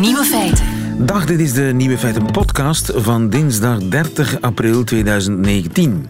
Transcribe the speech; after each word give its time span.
Nieuwe 0.00 0.24
feiten. 0.24 0.64
Dag, 1.06 1.26
dit 1.26 1.40
is 1.40 1.52
de 1.52 1.62
Nieuwe 1.62 1.98
Feiten 1.98 2.30
podcast 2.30 2.92
van 2.94 3.30
dinsdag 3.30 3.78
30 3.78 4.40
april 4.40 4.84
2019. 4.84 6.06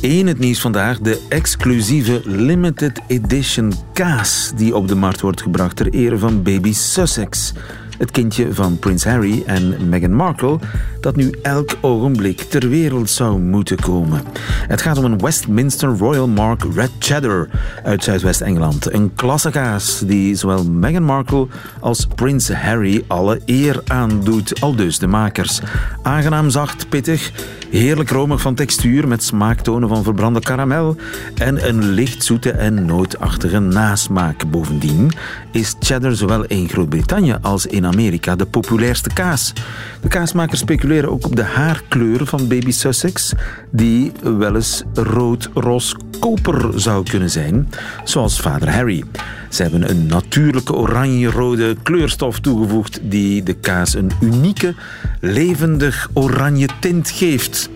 In 0.00 0.26
het 0.26 0.38
nieuws 0.38 0.60
vandaag 0.60 0.98
de 0.98 1.26
exclusieve 1.28 2.22
limited 2.24 3.00
edition 3.06 3.72
kaas 3.92 4.52
die 4.56 4.76
op 4.76 4.88
de 4.88 4.94
markt 4.94 5.20
wordt 5.20 5.42
gebracht 5.42 5.76
ter 5.76 5.88
ere 5.92 6.18
van 6.18 6.42
baby 6.42 6.72
Sussex 6.72 7.52
het 8.00 8.10
kindje 8.10 8.54
van 8.54 8.78
prins 8.78 9.04
Harry 9.04 9.42
en 9.46 9.88
Meghan 9.88 10.14
Markle, 10.14 10.58
dat 11.00 11.16
nu 11.16 11.30
elk 11.42 11.76
ogenblik 11.80 12.40
ter 12.40 12.68
wereld 12.68 13.10
zou 13.10 13.38
moeten 13.38 13.76
komen. 13.76 14.22
Het 14.68 14.82
gaat 14.82 14.98
om 14.98 15.04
een 15.04 15.18
Westminster 15.18 15.96
Royal 15.98 16.28
Mark 16.28 16.62
Red 16.74 16.90
Cheddar 16.98 17.48
uit 17.84 18.04
Zuidwest-Engeland. 18.04 18.92
Een 18.92 19.14
klassekaas 19.14 20.02
die 20.06 20.34
zowel 20.34 20.64
Meghan 20.64 21.02
Markle 21.02 21.46
als 21.80 22.06
prins 22.14 22.52
Harry 22.52 23.04
alle 23.06 23.40
eer 23.46 23.80
aandoet, 23.86 24.60
al 24.60 24.74
dus 24.74 24.98
de 24.98 25.06
makers. 25.06 25.60
Aangenaam 26.02 26.50
zacht, 26.50 26.88
pittig, 26.88 27.32
heerlijk 27.70 28.10
romig 28.10 28.40
van 28.40 28.54
textuur 28.54 29.08
met 29.08 29.22
smaaktonen 29.22 29.88
van 29.88 30.02
verbrande 30.02 30.40
karamel 30.40 30.96
en 31.34 31.68
een 31.68 31.88
licht 31.88 32.24
zoete 32.24 32.50
en 32.50 32.84
nootachtige 32.84 33.58
nasmaak. 33.58 34.50
Bovendien 34.50 35.12
is 35.50 35.74
cheddar 35.80 36.14
zowel 36.14 36.44
in 36.44 36.68
Groot-Brittannië 36.68 37.36
als 37.42 37.66
in 37.66 37.84
Amerika 37.90 38.36
de 38.36 38.46
populairste 38.46 39.10
kaas. 39.12 39.52
De 40.00 40.08
kaasmakers 40.08 40.60
speculeren 40.60 41.10
ook 41.10 41.24
op 41.24 41.36
de 41.36 41.42
haarkleur 41.42 42.26
van 42.26 42.48
baby 42.48 42.70
Sussex, 42.70 43.32
die 43.70 44.12
wel 44.22 44.54
eens 44.54 44.82
rood-ros-koper 44.94 46.80
zou 46.80 47.04
kunnen 47.04 47.30
zijn, 47.30 47.68
zoals 48.04 48.40
vader 48.40 48.72
Harry. 48.72 49.04
Ze 49.48 49.62
hebben 49.62 49.90
een 49.90 50.06
natuurlijke 50.06 50.74
oranje-rode 50.74 51.76
kleurstof 51.82 52.40
toegevoegd 52.40 53.00
die 53.02 53.42
de 53.42 53.54
kaas 53.54 53.94
een 53.94 54.10
unieke, 54.20 54.74
levendig 55.20 56.10
oranje 56.12 56.68
tint 56.80 57.10
geeft. 57.10 57.70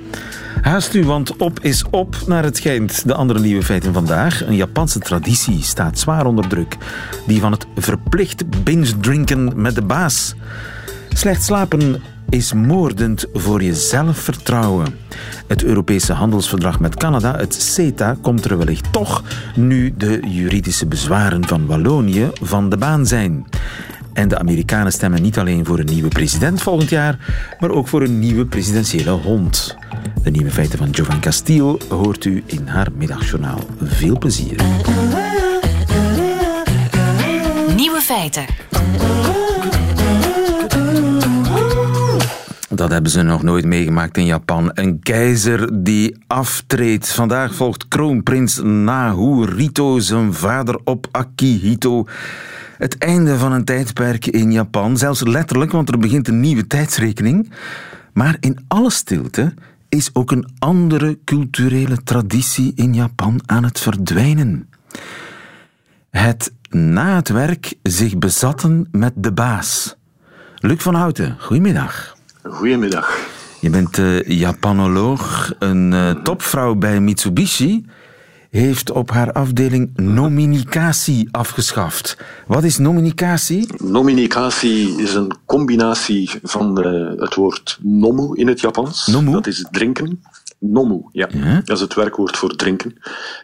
Haast 0.65 0.95
u, 0.95 1.05
want 1.05 1.37
op 1.37 1.61
is 1.61 1.85
op 1.91 2.17
naar 2.27 2.43
het 2.43 2.57
schijnt. 2.57 3.07
De 3.07 3.15
andere 3.15 3.41
nieuwe 3.41 3.63
feiten 3.63 3.93
vandaag. 3.93 4.47
Een 4.47 4.57
Japanse 4.57 4.99
traditie 4.99 5.63
staat 5.63 5.99
zwaar 5.99 6.27
onder 6.27 6.49
druk. 6.49 6.77
Die 7.27 7.41
van 7.41 7.53
het 7.53 7.67
verplicht 7.77 8.65
binge-drinken 8.65 9.53
met 9.61 9.75
de 9.75 9.83
baas. 9.83 10.35
Slecht 11.09 11.43
slapen 11.43 12.03
is 12.29 12.53
moordend 12.53 13.27
voor 13.33 13.63
je 13.63 13.75
zelfvertrouwen. 13.75 14.95
Het 15.47 15.65
Europese 15.65 16.13
handelsverdrag 16.13 16.81
met 16.81 16.97
Canada, 16.97 17.37
het 17.37 17.55
CETA, 17.55 18.17
komt 18.21 18.45
er 18.45 18.59
wellicht 18.59 18.93
toch 18.93 19.23
nu 19.57 19.95
de 19.97 20.21
juridische 20.29 20.87
bezwaren 20.87 21.47
van 21.47 21.67
Wallonië 21.67 22.31
van 22.43 22.69
de 22.69 22.77
baan 22.77 23.07
zijn. 23.07 23.47
En 24.15 24.29
de 24.29 24.39
Amerikanen 24.39 24.93
stemmen 24.93 25.23
niet 25.23 25.39
alleen 25.39 25.65
voor 25.65 25.79
een 25.79 25.87
nieuwe 25.87 26.09
president 26.09 26.63
volgend 26.63 26.91
jaar, 26.91 27.19
maar 27.59 27.71
ook 27.71 27.89
voor 27.89 28.03
een 28.03 28.19
nieuwe 28.19 28.47
presidentiële 28.47 29.11
hond. 29.11 29.77
De 30.23 30.31
nieuwe 30.31 30.51
feiten 30.51 30.79
van 30.79 30.91
Jovan 30.91 31.21
Castile 31.21 31.79
hoort 31.89 32.25
u 32.25 32.43
in 32.47 32.67
haar 32.67 32.89
middagjournaal. 32.95 33.59
Veel 33.83 34.19
plezier. 34.19 34.57
Nieuwe 37.77 38.01
feiten. 38.01 38.45
Dat 42.69 42.91
hebben 42.91 43.11
ze 43.11 43.23
nog 43.23 43.43
nooit 43.43 43.65
meegemaakt 43.65 44.17
in 44.17 44.25
Japan. 44.25 44.71
Een 44.75 45.01
keizer 45.01 45.83
die 45.85 46.17
aftreedt. 46.27 47.13
Vandaag 47.13 47.55
volgt 47.55 47.89
kroonprins 47.89 48.61
Naruhito 48.63 49.99
zijn 49.99 50.35
vader 50.35 50.79
op 50.85 51.07
Akihito. 51.11 52.07
Het 52.85 52.99
einde 52.99 53.39
van 53.39 53.53
een 53.53 53.65
tijdperk 53.65 54.27
in 54.27 54.53
Japan, 54.53 54.97
zelfs 54.97 55.21
letterlijk, 55.21 55.73
want 55.73 55.89
er 55.89 55.99
begint 55.99 56.29
een 56.29 56.41
nieuwe 56.41 56.67
tijdsrekening. 56.67 57.53
Maar 58.13 58.37
in 58.41 58.59
alle 58.69 58.91
stilte 58.91 59.55
is 59.89 60.11
ook 60.13 60.31
een 60.31 60.49
andere 60.59 61.19
culturele 61.25 62.03
traditie 62.03 62.73
in 62.75 62.95
Japan 62.95 63.41
aan 63.47 63.65
het 63.65 63.81
verdwijnen. 63.81 64.69
Het 66.11 66.53
na 66.71 67.17
het 67.17 67.29
werk 67.29 67.75
zich 67.83 68.19
bezatten 68.19 68.89
met 68.91 69.13
de 69.17 69.33
baas. 69.33 69.97
Luc 70.57 70.83
van 70.83 70.95
Houten, 70.95 71.37
goedemiddag. 71.41 72.17
Goedemiddag. 72.43 73.19
Je 73.61 73.71
bent 73.71 73.99
uh, 73.99 74.21
Japanoloog, 74.23 75.53
een 75.59 75.93
uh, 75.93 76.11
topvrouw 76.11 76.75
bij 76.75 77.01
Mitsubishi 77.01 77.85
heeft 78.61 78.91
op 78.91 79.11
haar 79.11 79.33
afdeling 79.33 79.91
nominicatie 79.95 81.29
afgeschaft. 81.31 82.17
Wat 82.47 82.65
is 82.65 82.79
nominicatie? 82.79 83.69
Nominicatie 83.77 85.03
is 85.03 85.15
een 85.15 85.33
combinatie 85.47 86.31
van 86.43 86.87
uh, 86.87 87.21
het 87.21 87.35
woord 87.35 87.79
nomu 87.83 88.35
in 88.35 88.47
het 88.47 88.61
Japans. 88.61 89.07
Nomu? 89.07 89.33
Dat 89.33 89.47
is 89.47 89.67
drinken. 89.71 90.23
Nomu, 90.59 91.03
ja. 91.13 91.29
ja. 91.33 91.61
Dat 91.65 91.77
is 91.77 91.83
het 91.83 91.95
werkwoord 91.95 92.37
voor 92.37 92.57
drinken. 92.57 92.97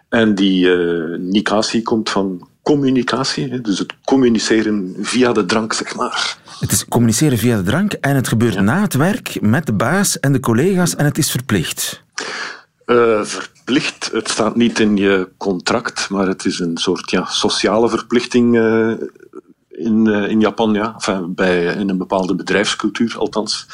En 0.09 0.35
die 0.35 0.67
uh, 0.67 1.19
nicatie 1.19 1.83
komt 1.83 2.11
van 2.11 2.49
communicatie, 2.63 3.61
dus 3.61 3.79
het 3.79 3.95
communiceren 4.05 4.95
via 5.01 5.33
de 5.33 5.45
drank, 5.45 5.73
zeg 5.73 5.97
maar. 5.97 6.37
Het 6.61 6.73
is 6.73 6.85
communiceren 6.85 7.39
via 7.39 7.57
de 7.57 7.63
drank 7.63 7.93
en 7.93 8.17
het 8.17 8.29
gebeurt 8.29 8.55
ja. 8.55 8.61
na 8.61 8.81
het 8.81 8.95
werk 8.95 9.41
met 9.41 9.67
de 9.67 9.73
baas 9.73 10.21
en 10.21 10.33
de 10.33 10.41
collega's 10.41 10.97
en 10.97 11.05
het 11.05 11.19
is 11.19 11.31
verplicht. 11.31 12.03
Uh, 12.87 13.25
verplicht, 13.25 13.60
het 14.13 14.29
staat 14.29 14.57
niet 14.57 14.81
in 14.81 14.97
je 14.97 15.29
contract, 15.37 16.09
maar 16.11 16.27
het 16.27 16.45
is 16.45 16.59
een 16.59 16.77
soort 16.77 17.11
ja, 17.11 17.25
sociale 17.25 17.89
verplichting 17.89 18.55
uh, 18.57 18.93
in, 19.69 20.07
uh, 20.07 20.29
in 20.29 20.41
Japan, 20.41 20.73
ja. 20.73 20.95
Enfin, 20.95 21.35
bij, 21.35 21.65
in 21.65 21.89
een 21.89 21.99
bepaalde 21.99 22.35
bedrijfscultuur 22.35 23.19
althans. 23.19 23.67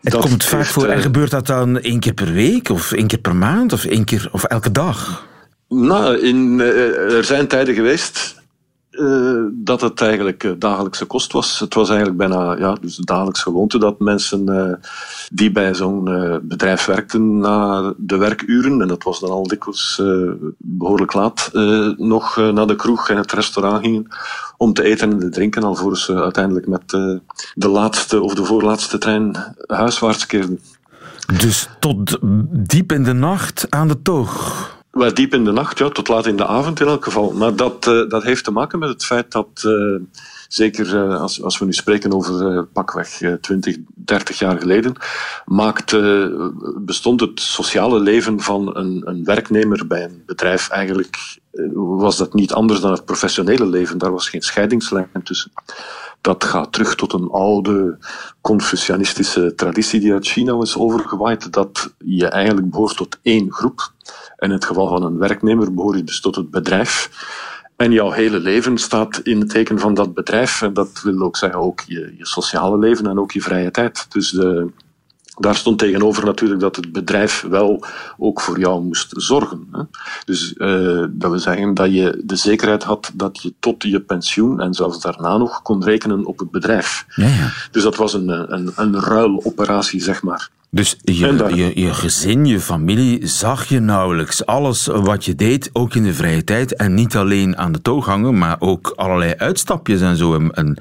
Het 0.00 0.12
dat 0.12 0.20
komt 0.20 0.44
vaak 0.44 0.66
voor 0.66 0.86
en 0.86 1.02
gebeurt 1.02 1.30
dat 1.30 1.46
dan 1.46 1.78
één 1.78 2.00
keer 2.00 2.14
per 2.14 2.32
week 2.32 2.68
of 2.68 2.92
één 2.92 3.06
keer 3.06 3.18
per 3.18 3.36
maand 3.36 3.72
of 3.72 3.84
één 3.84 4.04
keer 4.04 4.28
of 4.32 4.44
elke 4.44 4.72
dag? 4.72 5.26
Nou, 5.68 6.18
in, 6.18 6.60
er 6.60 7.24
zijn 7.24 7.48
tijden 7.48 7.74
geweest 7.74 8.37
uh, 8.98 9.44
dat 9.52 9.80
het 9.80 10.00
eigenlijk 10.00 10.44
uh, 10.44 10.52
dagelijkse 10.58 11.04
kost 11.04 11.32
was. 11.32 11.58
Het 11.58 11.74
was 11.74 11.88
eigenlijk 11.88 12.18
bijna 12.18 12.56
ja, 12.56 12.76
dus 12.80 12.96
de 12.96 13.04
dagelijkse 13.04 13.42
gewoonte 13.42 13.78
dat 13.78 13.98
mensen 13.98 14.50
uh, 14.50 14.72
die 15.32 15.52
bij 15.52 15.74
zo'n 15.74 16.04
bedrijf 16.42 16.86
werkten 16.86 17.38
na 17.38 17.92
de 17.96 18.16
werkuren, 18.16 18.82
en 18.82 18.88
dat 18.88 19.02
was 19.02 19.20
dan 19.20 19.30
al 19.30 19.46
dikwijls 19.46 20.02
behoorlijk 20.56 21.12
laat, 21.12 21.50
nog 21.96 22.36
naar 22.36 22.66
de 22.66 22.76
kroeg 22.76 23.08
en 23.08 23.16
het 23.16 23.32
restaurant 23.32 23.84
gingen 23.84 24.06
om 24.56 24.72
te 24.72 24.82
eten 24.82 25.12
en 25.12 25.18
te 25.18 25.28
drinken, 25.28 25.62
alvorens 25.62 26.04
ze 26.04 26.22
uiteindelijk 26.22 26.66
met 26.66 26.90
de 27.54 27.68
laatste 27.68 28.20
of 28.20 28.34
de 28.34 28.44
voorlaatste 28.44 28.98
trein 28.98 29.36
huiswaarts 29.66 30.26
keerden. 30.26 30.60
Dus 31.38 31.68
tot 31.80 32.18
diep 32.50 32.92
in 32.92 33.02
de 33.02 33.12
nacht 33.12 33.66
aan 33.70 33.88
de 33.88 34.02
toog? 34.02 34.76
Wel 34.98 35.14
diep 35.14 35.34
in 35.34 35.44
de 35.44 35.52
nacht, 35.52 35.78
ja, 35.78 35.88
tot 35.88 36.08
laat 36.08 36.26
in 36.26 36.36
de 36.36 36.46
avond 36.46 36.80
in 36.80 36.86
elk 36.86 37.04
geval. 37.04 37.32
Maar 37.32 37.56
dat, 37.56 37.86
uh, 37.86 38.08
dat 38.08 38.22
heeft 38.22 38.44
te 38.44 38.50
maken 38.50 38.78
met 38.78 38.88
het 38.88 39.04
feit 39.04 39.32
dat, 39.32 39.62
uh, 39.66 40.00
zeker 40.48 40.94
uh, 40.94 41.20
als, 41.20 41.42
als 41.42 41.58
we 41.58 41.64
nu 41.64 41.72
spreken 41.72 42.12
over 42.12 42.64
pakweg 42.66 43.20
20, 43.40 43.76
30 43.94 44.38
jaar 44.38 44.58
geleden, 44.58 44.94
bestond 46.78 47.20
het 47.20 47.40
sociale 47.40 48.00
leven 48.00 48.40
van 48.40 48.76
een, 48.76 49.02
een 49.04 49.24
werknemer 49.24 49.86
bij 49.86 50.04
een 50.04 50.22
bedrijf 50.26 50.68
eigenlijk, 50.68 51.38
was 51.74 52.16
dat 52.16 52.34
niet 52.34 52.52
anders 52.52 52.80
dan 52.80 52.92
het 52.92 53.04
professionele 53.04 53.66
leven. 53.66 53.98
Daar 53.98 54.12
was 54.12 54.28
geen 54.28 54.42
scheidingslijn 54.42 55.10
tussen. 55.24 55.52
Dat 56.20 56.44
gaat 56.44 56.72
terug 56.72 56.94
tot 56.94 57.12
een 57.12 57.28
oude 57.30 57.98
Confucianistische 58.40 59.54
traditie 59.54 60.00
die 60.00 60.12
uit 60.12 60.26
China 60.26 60.60
is 60.60 60.76
overgewaaid, 60.76 61.52
dat 61.52 61.94
je 61.98 62.26
eigenlijk 62.26 62.70
behoort 62.70 62.96
tot 62.96 63.18
één 63.22 63.52
groep. 63.52 63.92
In 64.38 64.50
het 64.50 64.64
geval 64.64 64.88
van 64.88 65.02
een 65.02 65.18
werknemer 65.18 65.74
behoor 65.74 65.96
je 65.96 66.04
dus 66.04 66.20
tot 66.20 66.36
het 66.36 66.50
bedrijf. 66.50 67.10
En 67.76 67.92
jouw 67.92 68.10
hele 68.10 68.38
leven 68.38 68.78
staat 68.78 69.18
in 69.18 69.40
het 69.40 69.48
teken 69.48 69.78
van 69.78 69.94
dat 69.94 70.14
bedrijf. 70.14 70.62
En 70.62 70.72
dat 70.72 71.00
wil 71.02 71.20
ook 71.20 71.36
zeggen 71.36 71.60
ook 71.60 71.80
je, 71.80 72.14
je 72.16 72.26
sociale 72.26 72.78
leven 72.78 73.06
en 73.06 73.18
ook 73.18 73.32
je 73.32 73.42
vrije 73.42 73.70
tijd. 73.70 74.06
Dus 74.12 74.30
de, 74.30 74.70
daar 75.38 75.56
stond 75.56 75.78
tegenover 75.78 76.24
natuurlijk 76.24 76.60
dat 76.60 76.76
het 76.76 76.92
bedrijf 76.92 77.44
wel 77.48 77.84
ook 78.18 78.40
voor 78.40 78.58
jou 78.58 78.82
moest 78.82 79.12
zorgen. 79.16 79.68
Hè. 79.72 79.82
Dus 80.24 80.54
uh, 80.56 81.04
dat 81.10 81.30
wil 81.30 81.38
zeggen 81.38 81.74
dat 81.74 81.92
je 81.92 82.22
de 82.24 82.36
zekerheid 82.36 82.82
had 82.82 83.10
dat 83.14 83.42
je 83.42 83.54
tot 83.60 83.82
je 83.82 84.00
pensioen 84.00 84.60
en 84.60 84.74
zelfs 84.74 85.00
daarna 85.00 85.36
nog 85.36 85.62
kon 85.62 85.84
rekenen 85.84 86.26
op 86.26 86.38
het 86.38 86.50
bedrijf. 86.50 87.04
Ja, 87.14 87.26
ja. 87.26 87.50
Dus 87.70 87.82
dat 87.82 87.96
was 87.96 88.14
een, 88.14 88.52
een, 88.52 88.72
een 88.76 89.00
ruiloperatie, 89.00 90.02
zeg 90.02 90.22
maar. 90.22 90.50
Dus 90.70 90.96
je, 91.00 91.52
je, 91.54 91.80
je, 91.80 91.94
gezin, 91.94 92.46
je 92.46 92.60
familie 92.60 93.26
zag 93.26 93.68
je 93.68 93.80
nauwelijks. 93.80 94.46
Alles 94.46 94.86
wat 94.86 95.24
je 95.24 95.34
deed, 95.34 95.70
ook 95.72 95.94
in 95.94 96.02
de 96.02 96.14
vrije 96.14 96.44
tijd. 96.44 96.74
En 96.74 96.94
niet 96.94 97.16
alleen 97.16 97.56
aan 97.56 97.72
de 97.72 97.82
toog 97.82 98.06
hangen, 98.06 98.38
maar 98.38 98.56
ook 98.58 98.92
allerlei 98.96 99.34
uitstapjes 99.36 100.00
en 100.00 100.16
zo. 100.16 100.34
En, 100.34 100.76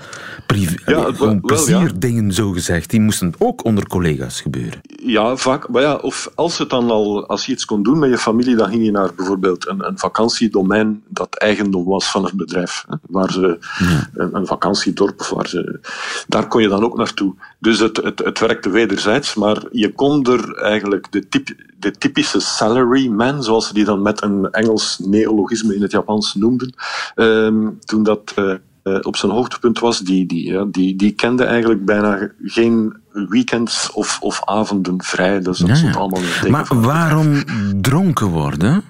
ja, 0.86 1.12
plezierdingen, 1.42 2.26
ja. 2.26 2.32
zo 2.32 2.52
gezegd. 2.52 2.90
Die 2.90 3.02
moesten 3.02 3.34
ook 3.38 3.64
onder 3.64 3.88
collega's 3.88 4.42
gebeuren. 4.42 4.82
Ja, 5.04 5.36
vaak. 5.36 5.70
Maar 5.70 5.82
ja, 5.82 5.96
of 5.96 6.32
als, 6.36 6.58
het 6.58 6.70
dan 6.70 6.90
al, 6.92 7.28
als 7.28 7.46
je 7.46 7.52
iets 7.52 7.66
kon 7.66 7.84
doen 7.84 8.00
met 8.00 8.10
je 8.10 8.18
familie, 8.18 8.56
dan 8.56 8.70
ging 8.70 8.86
je 8.86 8.92
naar 8.92 9.10
bijvoorbeeld 9.16 9.68
een, 9.68 9.88
een 9.88 9.98
vakantiedomein 9.98 11.04
dat 11.08 11.36
eigendom 11.36 11.86
was 11.86 12.12
van 12.12 12.24
het 12.24 12.34
bedrijf. 12.34 12.86
Waar 13.10 13.32
ze, 13.32 13.58
een, 14.14 14.36
een, 14.36 14.48
vakantiedorp, 14.48 15.22
waar 15.22 15.48
ze, 15.48 15.80
daar 16.28 16.48
kon 16.48 16.62
je 16.62 16.68
dan 16.68 16.84
ook 16.84 16.98
naartoe. 16.98 17.34
Dus 17.60 17.80
het, 17.80 17.98
het, 17.98 18.20
het 18.20 18.40
werkte 18.40 18.70
wederzijds, 18.70 19.36
maar 19.36 19.64
je 19.78 19.94
kon 19.94 20.26
er 20.26 20.56
eigenlijk 20.56 21.12
de, 21.12 21.28
typ, 21.28 21.56
de 21.80 21.92
typische 21.92 22.40
salaryman, 22.40 23.44
zoals 23.44 23.68
ze 23.68 23.74
die 23.74 23.86
dan 23.86 24.02
met 24.02 24.22
een 24.22 24.52
Engels 24.52 25.00
neologisme 25.00 25.76
in 25.76 25.82
het 25.82 25.92
Japans 25.92 26.36
noemden, 26.36 26.74
um, 27.16 27.80
toen 27.80 28.04
dat 28.04 28.34
uh, 28.36 28.56
op 29.02 29.16
zijn 29.16 29.32
hoogtepunt 29.32 29.80
was, 29.80 30.00
die, 30.00 30.26
die, 30.26 30.52
ja, 30.52 30.66
die, 30.72 30.96
die 30.96 31.12
kende 31.12 31.44
eigenlijk 31.44 31.86
bijna 31.86 32.32
geen 32.44 32.98
weekends 33.12 33.92
of, 33.92 34.18
of 34.22 34.42
avonden 34.46 35.04
vrij. 35.04 35.40
Dus 35.40 35.60
dat 35.60 35.80
ja, 35.80 35.92
allemaal 35.92 36.22
in 36.44 36.52
Maar 36.52 36.68
waarom 36.70 37.44
dronken 37.82 38.28
worden? 38.28 38.84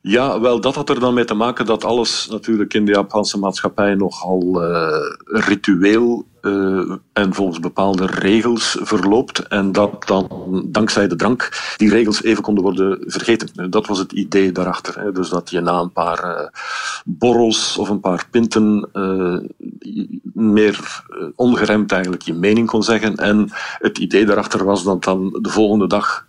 Ja, 0.00 0.40
wel, 0.40 0.60
dat 0.60 0.74
had 0.74 0.88
er 0.90 1.00
dan 1.00 1.14
mee 1.14 1.24
te 1.24 1.34
maken 1.34 1.66
dat 1.66 1.84
alles 1.84 2.28
natuurlijk 2.30 2.74
in 2.74 2.84
de 2.84 2.92
Japanse 2.92 3.38
maatschappij 3.38 3.94
nogal 3.94 4.62
uh, 4.62 4.88
ritueel 5.26 6.26
uh, 6.46 6.92
en 7.12 7.34
volgens 7.34 7.60
bepaalde 7.60 8.06
regels 8.06 8.78
verloopt. 8.80 9.38
En 9.38 9.72
dat 9.72 10.06
dan 10.06 10.28
dankzij 10.64 11.08
de 11.08 11.16
drank 11.16 11.74
die 11.76 11.90
regels 11.90 12.22
even 12.22 12.42
konden 12.42 12.62
worden 12.64 12.98
vergeten. 13.06 13.70
Dat 13.70 13.86
was 13.86 13.98
het 13.98 14.12
idee 14.12 14.52
daarachter. 14.52 15.00
Hè. 15.00 15.12
Dus 15.12 15.28
dat 15.28 15.50
je 15.50 15.60
na 15.60 15.78
een 15.78 15.92
paar 15.92 16.24
uh, 16.24 16.46
borrels 17.04 17.78
of 17.78 17.88
een 17.88 18.00
paar 18.00 18.26
pinten 18.30 18.88
meer 20.34 21.04
ongeremd 21.34 21.92
eigenlijk 21.92 22.22
je 22.22 22.34
mening 22.34 22.66
kon 22.66 22.82
zeggen. 22.82 23.16
En 23.16 23.48
het 23.78 23.98
idee 23.98 24.24
daarachter 24.24 24.64
was 24.64 24.84
dat 24.84 25.04
dan 25.04 25.38
de 25.40 25.48
volgende 25.48 25.86
dag 25.86 26.26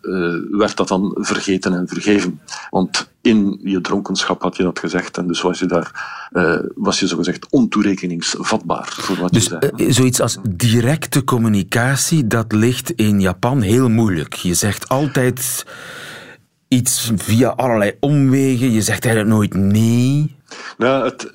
werd 0.51 0.77
dat 0.77 0.87
dan 0.87 1.15
vergeten 1.19 1.73
en 1.73 1.87
vergeven. 1.87 2.41
Want 2.69 3.09
in 3.27 3.59
je 3.63 3.81
dronkenschap 3.81 4.41
had 4.41 4.57
je 4.57 4.63
dat 4.63 4.79
gezegd. 4.79 5.17
En 5.17 5.27
dus 5.27 5.41
was 5.41 5.59
je 5.59 5.65
daar, 5.65 5.91
uh, 6.31 6.59
was 6.75 6.99
je 6.99 7.07
zogezegd 7.07 7.47
ontoerekeningsvatbaar 7.49 8.87
voor 8.91 9.17
wat 9.17 9.33
dus, 9.33 9.43
je 9.43 9.57
zei. 9.75 9.93
zoiets 9.93 10.21
als 10.21 10.37
directe 10.49 11.23
communicatie, 11.23 12.27
dat 12.27 12.51
ligt 12.51 12.91
in 12.91 13.21
Japan 13.21 13.61
heel 13.61 13.89
moeilijk. 13.89 14.33
Je 14.33 14.53
zegt 14.53 14.89
altijd 14.89 15.65
iets 16.67 17.11
via 17.15 17.49
allerlei 17.49 17.93
omwegen. 17.99 18.71
Je 18.71 18.81
zegt 18.81 19.05
eigenlijk 19.05 19.35
nooit 19.35 19.53
nee. 19.53 20.36
Nou, 20.77 21.03
het, 21.03 21.31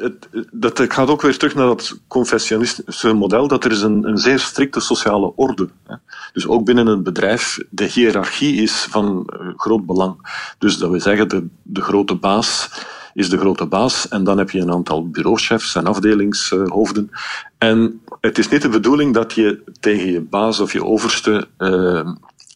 dat, 0.52 0.78
ik 0.78 0.98
ook 0.98 1.22
weer 1.22 1.38
terug 1.38 1.54
naar 1.54 1.66
dat 1.66 1.98
confessionistische 2.08 3.12
model, 3.12 3.48
dat 3.48 3.64
er 3.64 3.70
is 3.70 3.82
een, 3.82 4.04
een 4.08 4.18
zeer 4.18 4.38
strikte 4.38 4.80
sociale 4.80 5.32
orde. 5.36 5.68
Hè. 5.86 5.94
Dus 6.32 6.46
ook 6.46 6.64
binnen 6.64 6.86
een 6.86 7.02
bedrijf, 7.02 7.58
de 7.70 7.84
hiërarchie 7.84 8.62
is 8.62 8.86
van 8.90 9.30
uh, 9.40 9.48
groot 9.56 9.86
belang. 9.86 10.44
Dus 10.58 10.78
dat 10.78 10.90
wil 10.90 11.00
zeggen, 11.00 11.28
de, 11.28 11.46
de 11.62 11.80
grote 11.80 12.14
baas 12.14 12.70
is 13.14 13.28
de 13.28 13.38
grote 13.38 13.66
baas 13.66 14.08
en 14.08 14.24
dan 14.24 14.38
heb 14.38 14.50
je 14.50 14.60
een 14.60 14.72
aantal 14.72 15.08
bureauchefs 15.08 15.74
en 15.74 15.86
afdelingshoofden. 15.86 17.10
En 17.58 18.00
het 18.20 18.38
is 18.38 18.48
niet 18.48 18.62
de 18.62 18.68
bedoeling 18.68 19.14
dat 19.14 19.32
je 19.32 19.62
tegen 19.80 20.12
je 20.12 20.20
baas 20.20 20.60
of 20.60 20.72
je 20.72 20.84
overste 20.84 21.48
uh, 21.58 22.08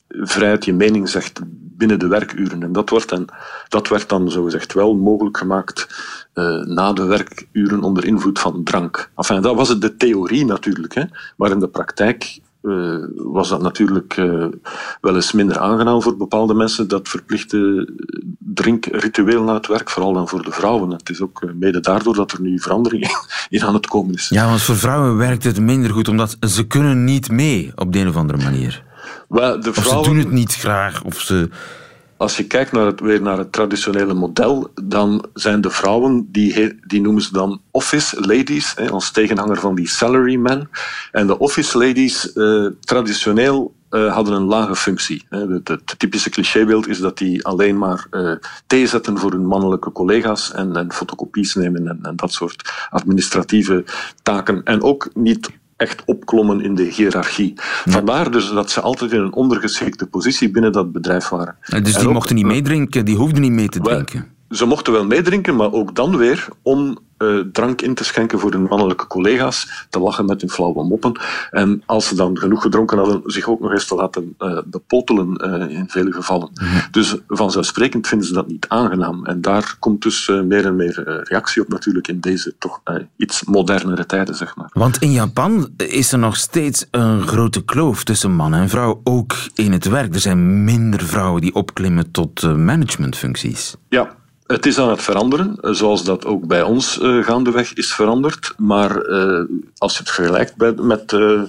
vrijheid 0.09 0.65
je 0.65 0.73
mening 0.73 1.09
zegt 1.09 1.41
binnen 1.77 1.99
de 1.99 2.07
werkuren. 2.07 2.63
En 2.63 2.73
dat, 2.73 2.91
wordt 2.91 3.09
dan, 3.09 3.29
dat 3.69 3.89
werd 3.89 4.09
dan 4.09 4.31
zogezegd 4.31 4.73
wel 4.73 4.95
mogelijk 4.95 5.37
gemaakt 5.37 5.87
uh, 6.35 6.65
na 6.65 6.93
de 6.93 7.05
werkuren 7.05 7.83
onder 7.83 8.05
invloed 8.05 8.39
van 8.39 8.65
drank. 8.65 9.11
Enfin, 9.17 9.43
dat 9.43 9.57
was 9.57 9.69
het 9.69 9.81
de 9.81 9.97
theorie 9.97 10.45
natuurlijk, 10.45 10.95
hè. 10.95 11.03
maar 11.37 11.51
in 11.51 11.59
de 11.59 11.69
praktijk 11.69 12.39
uh, 12.63 13.05
was 13.17 13.49
dat 13.49 13.63
natuurlijk 13.63 14.17
uh, 14.17 14.47
wel 15.01 15.15
eens 15.15 15.33
minder 15.33 15.59
aangenaam 15.59 16.03
voor 16.03 16.17
bepaalde 16.17 16.55
mensen, 16.55 16.89
dat 16.89 17.09
verplichte 17.09 17.89
drinkritueel 18.39 19.43
na 19.43 19.55
het 19.55 19.67
werk, 19.67 19.91
vooral 19.91 20.13
dan 20.13 20.29
voor 20.29 20.43
de 20.43 20.51
vrouwen. 20.51 20.91
Het 20.91 21.09
is 21.11 21.21
ook 21.21 21.45
mede 21.55 21.81
daardoor 21.81 22.15
dat 22.15 22.33
er 22.33 22.41
nu 22.41 22.59
verandering 22.59 23.09
in 23.49 23.63
aan 23.63 23.75
het 23.75 23.87
komen 23.87 24.15
is. 24.15 24.29
Ja, 24.29 24.47
want 24.49 24.63
voor 24.63 24.77
vrouwen 24.77 25.17
werkt 25.17 25.45
het 25.45 25.61
minder 25.61 25.91
goed, 25.91 26.09
omdat 26.09 26.37
ze 26.41 26.67
kunnen 26.67 27.05
niet 27.05 27.31
mee 27.31 27.73
op 27.75 27.93
de 27.93 27.99
een 27.99 28.09
of 28.09 28.17
andere 28.17 28.43
manier. 28.43 28.86
Well, 29.29 29.59
de 29.61 29.73
vrouwen, 29.73 29.99
of 29.99 30.05
ze 30.05 30.11
doen 30.11 30.19
het 30.19 30.31
niet 30.31 30.55
graag, 30.55 31.03
of 31.05 31.21
ze... 31.21 31.49
Als 32.19 32.37
je 32.37 32.47
kijkt 32.47 32.73
naar 32.73 32.87
het, 32.87 33.01
weer 33.01 33.23
naar 33.23 33.39
het 33.39 33.53
traditionele 33.53 34.15
model, 34.15 34.71
dan 34.75 35.27
zijn 35.35 35.61
de 35.61 35.71
vrouwen, 35.71 36.29
die, 36.33 36.79
die 36.87 37.01
noemen 37.01 37.23
ze 37.23 37.33
dan 37.33 37.61
office 37.71 38.21
ladies, 38.21 38.73
hè, 38.77 38.91
als 38.91 39.11
tegenhanger 39.11 39.61
van 39.61 39.75
die 39.75 39.89
salarymen. 39.89 40.71
En 41.13 41.27
de 41.27 41.39
office 41.39 41.79
ladies, 41.79 42.31
uh, 42.35 42.71
traditioneel 42.81 43.75
uh, 43.91 44.13
hadden 44.13 44.35
een 44.35 44.45
lage 44.45 44.77
functie. 44.77 45.27
Het, 45.29 45.69
het 45.69 45.99
typische 45.99 46.31
clichébeeld 46.31 46.89
is 46.89 46.99
dat 46.99 47.19
die 47.19 47.45
alleen 47.45 47.79
maar 47.79 48.07
uh, 48.11 48.33
thee 48.67 48.87
zetten 48.87 49.19
voor 49.19 49.31
hun 49.31 49.47
mannelijke 49.47 49.93
collega's 49.93 50.53
en, 50.53 50.77
en 50.77 50.93
fotocopies 50.93 51.55
nemen 51.55 51.89
en, 51.89 51.99
en, 52.03 52.17
dat 52.17 52.33
soort 52.33 52.73
administratieve 52.91 53.85
taken. 54.23 54.63
En 54.65 54.83
ook 54.83 55.09
niet 55.15 55.51
echt 55.77 56.03
opklommen 56.05 56.61
in 56.61 56.75
de 56.75 56.83
hiërarchie. 56.83 57.53
Vandaar 57.85 58.31
dus 58.31 58.51
dat 58.51 58.71
ze 58.71 58.81
altijd 58.81 59.13
in 59.13 59.21
een 59.21 59.33
ondergeschikte 59.33 60.07
positie 60.07 60.51
binnen 60.51 60.73
dat 60.73 60.93
bedrijf 60.93 61.29
waren. 61.29 61.57
Dus 61.83 61.95
die 61.95 62.09
mochten 62.09 62.35
niet 62.35 62.47
meedrinken, 62.47 63.05
die 63.05 63.17
hoefden 63.17 63.41
niet 63.41 63.53
mee 63.53 63.69
te 63.69 63.81
drinken? 63.81 64.36
Ze 64.51 64.67
mochten 64.67 64.93
wel 64.93 65.07
meedrinken, 65.07 65.57
maar 65.57 65.73
ook 65.73 65.95
dan 65.95 66.17
weer 66.17 66.49
om 66.63 66.99
uh, 67.19 67.41
drank 67.53 67.83
in 67.83 67.95
te 67.95 68.05
schenken 68.05 68.39
voor 68.39 68.53
hun 68.53 68.63
mannelijke 68.63 69.07
collega's, 69.07 69.87
te 69.91 69.99
lachen 69.99 70.27
met 70.27 70.41
hun 70.41 70.51
flauwe 70.51 70.85
moppen. 70.85 71.21
En 71.51 71.83
als 71.87 72.09
ze 72.09 72.15
dan 72.15 72.39
genoeg 72.39 72.63
gedronken 72.63 72.99
hadden, 72.99 73.23
zich 73.25 73.49
ook 73.49 73.61
nog 73.61 73.73
eens 73.73 73.87
te 73.87 73.95
laten 73.95 74.35
uh, 74.39 74.59
bepotelen 74.67 75.41
uh, 75.45 75.77
in 75.77 75.89
vele 75.89 76.13
gevallen. 76.13 76.51
Dus 76.91 77.17
vanzelfsprekend 77.29 78.07
vinden 78.09 78.27
ze 78.27 78.33
dat 78.35 78.47
niet 78.47 78.69
aangenaam. 78.69 79.25
En 79.25 79.41
daar 79.41 79.77
komt 79.79 80.03
dus 80.03 80.29
meer 80.45 80.67
en 80.67 80.77
meer 80.77 81.23
reactie 81.29 81.63
op 81.63 81.69
natuurlijk 81.69 82.09
in 82.09 82.21
deze 82.21 82.55
toch 82.59 82.81
iets 83.17 83.45
modernere 83.45 84.07
tijden, 84.07 84.35
zeg 84.35 84.57
maar. 84.57 84.71
Want 84.73 84.99
in 84.99 85.13
Japan 85.13 85.69
is 85.77 86.13
er 86.13 86.19
nog 86.19 86.37
steeds 86.37 86.87
een 86.91 87.27
grote 87.27 87.65
kloof 87.65 88.05
tussen 88.05 88.33
man 88.33 88.55
en 88.55 88.69
vrouw, 88.69 89.01
ook 89.05 89.35
in 89.55 89.73
het 89.73 89.89
werk. 89.89 90.15
Er 90.15 90.21
zijn 90.21 90.65
minder 90.65 91.01
vrouwen 91.01 91.41
die 91.41 91.55
opklimmen 91.55 92.11
tot 92.11 92.57
managementfuncties. 92.57 93.77
Ja, 93.89 94.15
het 94.47 94.67
is 94.67 94.79
aan 94.79 94.89
het 94.89 95.03
veranderen, 95.03 95.59
eh, 95.61 95.73
zoals 95.73 96.05
dat 96.05 96.27
ook 96.27 96.47
bij 96.47 96.63
ons 96.63 96.99
uh, 96.99 97.25
gaandeweg 97.25 97.73
is 97.73 97.95
veranderd. 97.95 98.55
Maar 98.57 99.07
uh, 99.07 99.45
als 99.79 99.93
je 99.93 99.99
het 99.99 100.11
vergelijkt 100.11 100.57
bij, 100.57 100.73
met 100.73 101.13
uh, 101.13 101.43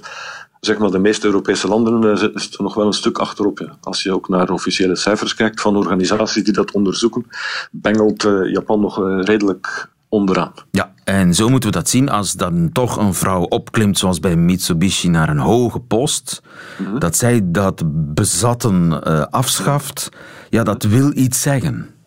zeg 0.60 0.78
maar 0.78 0.90
de 0.90 0.98
meeste 0.98 1.26
Europese 1.26 1.68
landen, 1.68 2.12
is 2.12 2.20
het 2.20 2.54
er 2.54 2.62
nog 2.62 2.74
wel 2.74 2.86
een 2.86 2.92
stuk 2.92 3.18
achterop. 3.18 3.58
Ja. 3.58 3.76
Als 3.80 4.02
je 4.02 4.12
ook 4.12 4.28
naar 4.28 4.50
officiële 4.50 4.96
cijfers 4.96 5.34
kijkt 5.34 5.60
van 5.60 5.76
organisaties 5.76 6.44
die 6.44 6.52
dat 6.52 6.72
onderzoeken, 6.72 7.26
bengelt 7.70 8.22
Japan 8.52 8.80
nog 8.80 9.22
redelijk 9.24 9.88
onderaan. 10.08 10.52
Ja, 10.70 10.92
en 11.04 11.34
zo 11.34 11.48
moeten 11.48 11.70
we 11.70 11.76
dat 11.76 11.88
zien 11.88 12.08
als 12.08 12.32
dan 12.32 12.70
toch 12.72 12.96
een 12.96 13.14
vrouw 13.14 13.42
opklimt, 13.42 13.98
zoals 13.98 14.20
bij 14.20 14.36
Mitsubishi, 14.36 15.08
naar 15.08 15.28
een 15.28 15.38
hoge 15.38 15.80
post, 15.80 16.42
mm-hmm. 16.78 16.98
dat 16.98 17.16
zij 17.16 17.40
dat 17.44 17.82
bezatten 18.14 19.02
afschaft. 19.30 20.08
Ja, 20.50 20.62
dat 20.62 20.82
wil 20.82 21.12
iets 21.14 21.40
zeggen. 21.40 21.97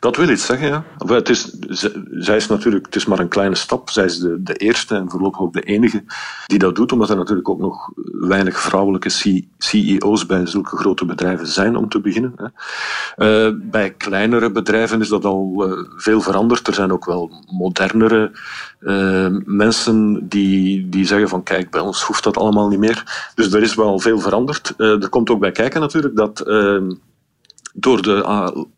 Dat 0.00 0.16
wil 0.16 0.28
iets 0.28 0.46
zeggen, 0.46 0.68
ja. 0.68 0.84
Het 1.06 1.28
is, 1.28 1.56
zij 2.10 2.36
is 2.36 2.46
natuurlijk, 2.46 2.86
het 2.86 2.96
is 2.96 3.06
maar 3.06 3.18
een 3.18 3.28
kleine 3.28 3.54
stap. 3.54 3.90
Zij 3.90 4.04
is 4.04 4.18
de, 4.18 4.42
de 4.42 4.54
eerste 4.54 4.94
en 4.94 5.10
voorlopig 5.10 5.40
ook 5.40 5.52
de 5.52 5.62
enige 5.62 6.04
die 6.46 6.58
dat 6.58 6.74
doet, 6.74 6.92
omdat 6.92 7.10
er 7.10 7.16
natuurlijk 7.16 7.48
ook 7.48 7.58
nog 7.58 7.90
weinig 8.12 8.60
vrouwelijke 8.60 9.08
CEO's 9.58 10.26
bij 10.26 10.46
zulke 10.46 10.76
grote 10.76 11.04
bedrijven 11.04 11.46
zijn, 11.46 11.76
om 11.76 11.88
te 11.88 12.00
beginnen. 12.00 12.34
Hè. 12.36 12.46
Uh, 13.16 13.54
bij 13.60 13.90
kleinere 13.90 14.50
bedrijven 14.50 15.00
is 15.00 15.08
dat 15.08 15.24
al 15.24 15.68
uh, 15.68 15.88
veel 15.96 16.20
veranderd. 16.20 16.66
Er 16.66 16.74
zijn 16.74 16.92
ook 16.92 17.04
wel 17.04 17.44
modernere 17.50 18.30
uh, 18.80 19.26
mensen 19.44 20.28
die, 20.28 20.88
die 20.88 21.06
zeggen 21.06 21.28
van 21.28 21.42
kijk, 21.42 21.70
bij 21.70 21.80
ons 21.80 22.02
hoeft 22.02 22.24
dat 22.24 22.36
allemaal 22.36 22.68
niet 22.68 22.78
meer. 22.78 23.30
Dus 23.34 23.52
er 23.52 23.62
is 23.62 23.74
wel 23.74 23.98
veel 23.98 24.18
veranderd. 24.18 24.74
er 24.76 25.08
komt 25.08 25.30
ook 25.30 25.40
bij 25.40 25.52
kijken 25.52 25.80
natuurlijk 25.80 26.16
dat 26.16 26.44
door 27.72 28.02
de 28.02 28.24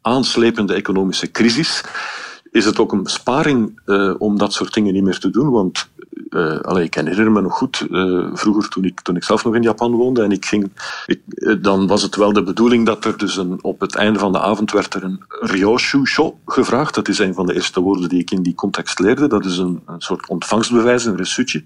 aanslepende 0.00 0.74
economische 0.74 1.30
crisis 1.30 1.84
is 2.50 2.64
het 2.64 2.78
ook 2.78 2.92
een 2.92 3.02
besparing 3.02 3.80
uh, 3.86 4.14
om 4.18 4.38
dat 4.38 4.52
soort 4.52 4.74
dingen 4.74 4.92
niet 4.92 5.02
meer 5.02 5.18
te 5.18 5.30
doen. 5.30 5.50
Want 5.50 5.88
uh, 6.28 6.58
allee, 6.60 6.84
ik 6.84 6.94
herinner 6.94 7.32
me 7.32 7.40
nog 7.40 7.52
goed, 7.52 7.86
vroeger 8.32 8.68
toen 8.68 8.84
ik, 8.84 9.00
toen 9.00 9.16
ik 9.16 9.24
zelf 9.24 9.44
nog 9.44 9.54
in 9.54 9.62
Japan 9.62 9.92
woonde 9.92 10.22
en 10.22 10.32
ik 10.32 10.44
ging, 10.44 10.72
dan 11.60 11.86
was 11.86 12.02
het 12.02 12.16
wel 12.16 12.32
de 12.32 12.42
bedoeling 12.42 12.86
dat 12.86 13.04
er 13.04 13.18
dus 13.18 13.36
een, 13.36 13.58
op 13.62 13.80
het 13.80 13.94
einde 13.94 14.18
van 14.18 14.32
de 14.32 14.40
avond 14.40 14.72
werd 14.72 14.94
er 14.94 15.04
een 15.04 15.22
ryoshu 15.28 16.06
sho 16.06 16.38
gevraagd. 16.46 16.94
Dat 16.94 17.08
is 17.08 17.18
een 17.18 17.34
van 17.34 17.46
de 17.46 17.54
eerste 17.54 17.80
woorden 17.80 18.08
die 18.08 18.20
ik 18.20 18.30
in 18.30 18.42
die 18.42 18.54
context 18.54 18.98
leerde. 18.98 19.26
Dat 19.26 19.44
is 19.44 19.58
een, 19.58 19.82
een 19.86 20.00
soort 20.00 20.28
ontvangstbewijs, 20.28 21.04
een 21.04 21.16
resuutje. 21.16 21.64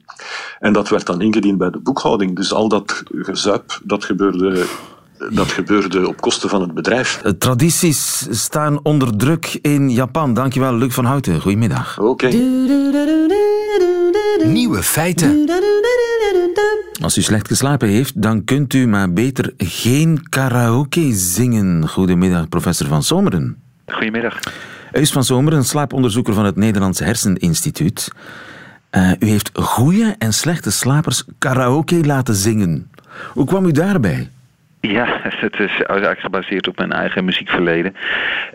En 0.58 0.73
dat 0.73 0.88
werd 0.88 1.06
dan 1.06 1.20
ingediend 1.20 1.58
bij 1.58 1.70
de 1.70 1.78
boekhouding. 1.78 2.37
Dus 2.37 2.52
al 2.52 2.68
dat 2.68 3.02
gezuip, 3.12 3.80
dat 3.85 4.04
gebeurde 4.04 4.66
dat 5.31 5.53
gebeurde 5.53 6.09
op 6.09 6.21
kosten 6.21 6.49
van 6.49 6.61
het 6.61 6.75
bedrijf. 6.75 7.23
Tradities 7.39 8.27
staan 8.31 8.81
onder 8.83 9.17
druk 9.17 9.59
in 9.63 9.91
Japan. 9.91 10.35
Dankjewel, 10.35 10.75
Luc 10.75 10.95
van 10.95 11.05
Houten. 11.05 11.41
Goedemiddag. 11.41 11.99
Oké. 11.99 12.29
Nieuwe 14.45 14.83
feiten. 14.83 15.51
Als 17.03 17.19
u 17.19 17.23
slecht 17.23 17.49
geslapen 17.49 17.89
heeft, 17.89 18.23
dan 18.23 18.45
kunt 18.45 18.75
u 18.75 18.87
maar 18.87 19.13
beter 19.13 19.53
geen 19.57 20.29
karaoke 20.29 21.13
zingen. 21.13 21.89
Goedemiddag, 21.89 22.49
professor 22.49 22.87
Van 22.87 23.03
Zomeren. 23.03 23.57
Goedemiddag. 23.87 24.39
Eus 24.93 25.13
van 25.13 25.25
Zomeren, 25.25 25.65
slaaponderzoeker 25.65 26.35
van 26.35 26.45
het 26.45 26.57
Nederlandse 26.57 27.05
Herseninstituut. 27.05 28.13
Uh, 28.91 29.11
u 29.19 29.27
heeft 29.27 29.51
goede 29.55 30.15
en 30.19 30.33
slechte 30.33 30.71
slapers 30.71 31.25
karaoke 31.39 32.07
laten 32.07 32.35
zingen. 32.35 32.91
Hoe 33.33 33.47
kwam 33.47 33.65
u 33.65 33.73
daarbij? 33.73 34.31
Ja, 34.88 35.07
het 35.40 35.61
is 35.61 35.83
eigenlijk 35.83 36.21
gebaseerd 36.21 36.68
op 36.68 36.78
mijn 36.78 36.92
eigen 36.92 37.25
muziekverleden. 37.25 37.97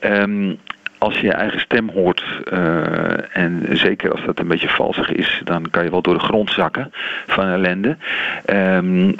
Um, 0.01 0.59
als 0.97 1.19
je 1.19 1.27
je 1.27 1.33
eigen 1.33 1.59
stem 1.59 1.89
hoort, 1.89 2.23
uh, 2.53 3.37
en 3.37 3.65
zeker 3.71 4.11
als 4.11 4.25
dat 4.25 4.39
een 4.39 4.47
beetje 4.47 4.69
valsig 4.69 5.11
is, 5.11 5.41
dan 5.43 5.69
kan 5.69 5.83
je 5.83 5.89
wel 5.89 6.01
door 6.01 6.13
de 6.13 6.19
grond 6.19 6.51
zakken 6.51 6.91
van 7.27 7.47
ellende. 7.47 7.97
Um, 8.45 9.15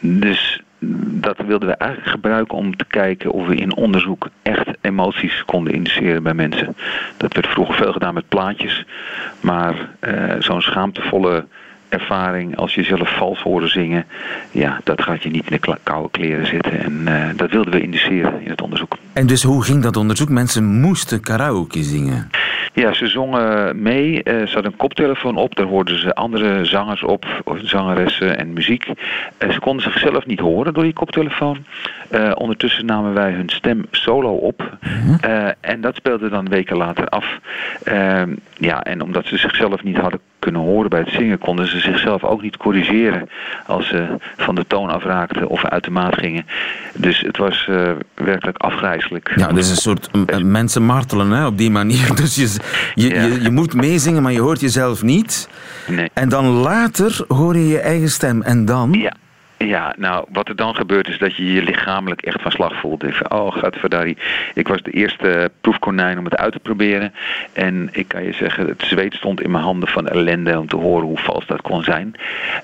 dus 0.00 0.60
dat 1.08 1.36
wilden 1.46 1.68
we 1.68 1.74
eigenlijk 1.74 2.10
gebruiken 2.10 2.58
om 2.58 2.76
te 2.76 2.84
kijken 2.84 3.30
of 3.30 3.46
we 3.46 3.54
in 3.54 3.76
onderzoek 3.76 4.28
echt 4.42 4.68
emoties 4.80 5.44
konden 5.44 5.72
induceren 5.72 6.22
bij 6.22 6.34
mensen. 6.34 6.76
Dat 7.16 7.34
werd 7.34 7.46
vroeger 7.46 7.74
veel 7.74 7.92
gedaan 7.92 8.14
met 8.14 8.28
plaatjes, 8.28 8.84
maar 9.40 9.74
uh, 10.00 10.34
zo'n 10.38 10.62
schaamtevolle 10.62 11.46
ervaring 11.88 12.56
als 12.56 12.74
je 12.74 12.82
zelf 12.82 13.16
vals 13.16 13.42
horen 13.42 13.70
zingen, 13.70 14.04
ja, 14.50 14.80
dat 14.84 15.02
gaat 15.02 15.22
je 15.22 15.30
niet 15.30 15.50
in 15.50 15.58
de 15.60 15.76
koude 15.82 16.10
kleren 16.10 16.46
zitten. 16.46 16.80
En 16.80 17.04
uh, 17.08 17.28
dat 17.36 17.50
wilden 17.50 17.72
we 17.72 17.82
indiceren 17.82 18.40
in 18.42 18.50
het 18.50 18.62
onderzoek. 18.62 18.96
En 19.12 19.26
dus 19.26 19.42
hoe 19.42 19.62
ging 19.62 19.82
dat 19.82 19.96
onderzoek? 19.96 20.28
Mensen 20.28 20.64
moesten 20.64 21.20
karaoke 21.20 21.82
zingen? 21.82 22.30
Ja, 22.72 22.92
ze 22.92 23.06
zongen 23.06 23.82
mee. 23.82 24.14
Uh, 24.14 24.22
ze 24.22 24.52
hadden 24.52 24.72
een 24.72 24.76
koptelefoon 24.76 25.36
op. 25.36 25.56
Daar 25.56 25.66
hoorden 25.66 26.00
ze 26.00 26.14
andere 26.14 26.64
zangers 26.64 27.02
op, 27.02 27.26
of 27.44 27.58
zangeressen 27.62 28.38
en 28.38 28.52
muziek. 28.52 28.86
Uh, 28.86 29.50
ze 29.50 29.60
konden 29.60 29.82
zichzelf 29.82 30.26
niet 30.26 30.40
horen 30.40 30.74
door 30.74 30.82
die 30.82 30.92
koptelefoon. 30.92 31.64
Uh, 32.10 32.32
ondertussen 32.34 32.86
namen 32.86 33.14
wij 33.14 33.32
hun 33.32 33.48
stem 33.48 33.84
solo 33.90 34.34
op. 34.34 34.76
Uh, 35.24 35.48
en 35.60 35.80
dat 35.80 35.96
speelde 35.96 36.28
dan 36.28 36.48
weken 36.48 36.76
later 36.76 37.08
af. 37.08 37.38
Uh, 37.84 38.22
ja, 38.58 38.82
en 38.82 39.02
omdat 39.02 39.26
ze 39.26 39.36
zichzelf 39.36 39.82
niet 39.82 39.96
hadden 39.96 40.20
kunnen 40.46 40.64
horen 40.64 40.90
bij 40.90 41.00
het 41.00 41.10
zingen, 41.10 41.38
konden 41.38 41.68
ze 41.68 41.78
zichzelf 41.78 42.24
ook 42.24 42.42
niet 42.42 42.56
corrigeren 42.56 43.28
als 43.66 43.88
ze 43.88 44.06
van 44.36 44.54
de 44.54 44.66
toon 44.66 44.90
afraakten 44.90 45.48
of 45.48 45.64
uit 45.64 45.84
de 45.84 45.90
maat 45.90 46.14
gingen. 46.14 46.46
Dus 46.94 47.20
het 47.20 47.36
was 47.36 47.68
werkelijk 48.14 48.58
afgrijzelijk. 48.58 49.32
Ja, 49.36 49.52
dus 49.52 49.70
een 49.70 49.76
soort 49.76 50.10
mensen 50.42 50.82
martelen 50.82 51.30
hè, 51.30 51.46
op 51.46 51.58
die 51.58 51.70
manier. 51.70 52.14
Dus 52.26 52.34
je, 52.34 52.48
je, 52.94 53.14
ja. 53.14 53.22
je, 53.22 53.42
je, 53.42 53.50
moet 53.50 53.74
meezingen, 53.74 54.22
maar 54.22 54.32
je 54.32 54.40
hoort 54.40 54.60
jezelf 54.60 55.02
niet. 55.02 55.48
Nee. 55.86 56.10
En 56.12 56.28
dan 56.28 56.46
later 56.46 57.24
hoor 57.28 57.56
je 57.56 57.68
je 57.68 57.80
eigen 57.80 58.10
stem. 58.10 58.42
En 58.42 58.64
dan? 58.64 58.92
Ja. 58.92 59.12
Ja, 59.58 59.94
nou, 59.98 60.24
wat 60.32 60.48
er 60.48 60.56
dan 60.56 60.74
gebeurt 60.74 61.08
is 61.08 61.18
dat 61.18 61.36
je 61.36 61.52
je 61.52 61.62
lichamelijk 61.62 62.22
echt 62.22 62.42
van 62.42 62.50
slag 62.50 62.80
voelt. 62.80 63.04
Van, 63.08 63.30
oh, 63.30 63.56
gadverdari. 63.56 64.16
Ik 64.54 64.68
was 64.68 64.82
de 64.82 64.90
eerste 64.90 65.50
proefkonijn 65.60 66.18
om 66.18 66.24
het 66.24 66.36
uit 66.36 66.52
te 66.52 66.58
proberen. 66.58 67.12
En 67.52 67.88
ik 67.92 68.08
kan 68.08 68.24
je 68.24 68.32
zeggen, 68.32 68.66
het 68.66 68.82
zweet 68.82 69.14
stond 69.14 69.40
in 69.40 69.50
mijn 69.50 69.64
handen 69.64 69.88
van 69.88 70.08
ellende 70.08 70.58
om 70.58 70.68
te 70.68 70.76
horen 70.76 71.06
hoe 71.06 71.18
vals 71.18 71.46
dat 71.46 71.62
kon 71.62 71.82
zijn. 71.82 72.14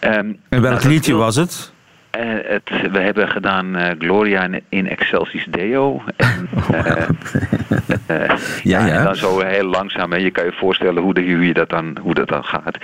Um, 0.01 0.39
en 0.49 0.63
welk 0.63 0.85
liedje 0.85 1.15
was 1.15 1.37
het? 1.37 1.73
Uh, 2.19 2.23
het, 2.43 2.91
we 2.93 2.99
hebben 2.99 3.29
gedaan 3.29 3.79
uh, 3.79 3.91
Gloria 3.99 4.43
in, 4.43 4.63
in, 4.69 4.89
Excelsis 4.89 5.47
Deo. 5.51 6.03
En, 6.17 6.49
uh, 6.75 7.09
ja, 8.63 8.87
ja. 8.87 8.99
En 8.99 9.05
dan 9.05 9.17
zo 9.17 9.41
heel 9.41 9.65
langzaam. 9.65 10.13
En 10.13 10.23
je 10.23 10.31
kan 10.31 10.45
je 10.45 10.53
voorstellen 10.53 11.03
hoe, 11.03 11.15
de, 11.15 11.21
hoe, 11.21 11.47
je 11.47 11.55
dat 11.55 11.69
dan, 11.69 11.97
hoe 12.01 12.15
dat 12.15 12.29
dan 12.29 12.45
gaat. 12.45 12.79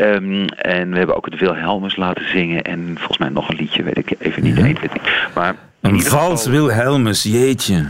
Um, 0.00 0.44
en 0.48 0.90
we 0.90 0.96
hebben 0.96 1.16
ook 1.16 1.24
het 1.24 1.40
Wilhelmus 1.40 1.96
laten 1.96 2.28
zingen. 2.28 2.62
En 2.62 2.94
volgens 2.96 3.18
mij 3.18 3.28
nog 3.28 3.48
een 3.48 3.56
liedje, 3.56 3.82
weet 3.82 3.98
ik 3.98 4.14
even 4.18 4.42
niet. 4.42 4.56
Ja. 4.56 4.62
Weet 4.62 4.84
ik. 4.84 5.28
Maar 5.34 5.54
een 5.80 6.02
vals 6.02 6.42
geval... 6.42 6.66
Wilhelmus, 6.66 7.22
jeetje. 7.22 7.86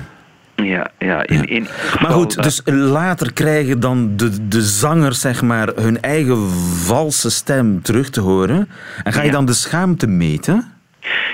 Ja, 0.55 0.91
ja. 0.99 1.27
In, 1.27 1.49
in 1.49 1.67
maar 2.01 2.11
goed, 2.11 2.43
dus 2.43 2.61
later 2.65 3.33
krijgen 3.33 3.81
dan 3.81 4.17
de, 4.17 4.49
de 4.49 4.63
zangers 4.63 5.21
zeg 5.21 5.43
maar, 5.43 5.69
hun 5.69 6.01
eigen 6.01 6.51
valse 6.85 7.31
stem 7.31 7.83
terug 7.83 8.11
te 8.11 8.21
horen. 8.21 8.69
En 9.05 9.13
ga 9.13 9.21
je 9.21 9.27
ja. 9.27 9.33
dan 9.33 9.45
de 9.45 9.53
schaamte 9.53 10.07
meten? 10.07 10.75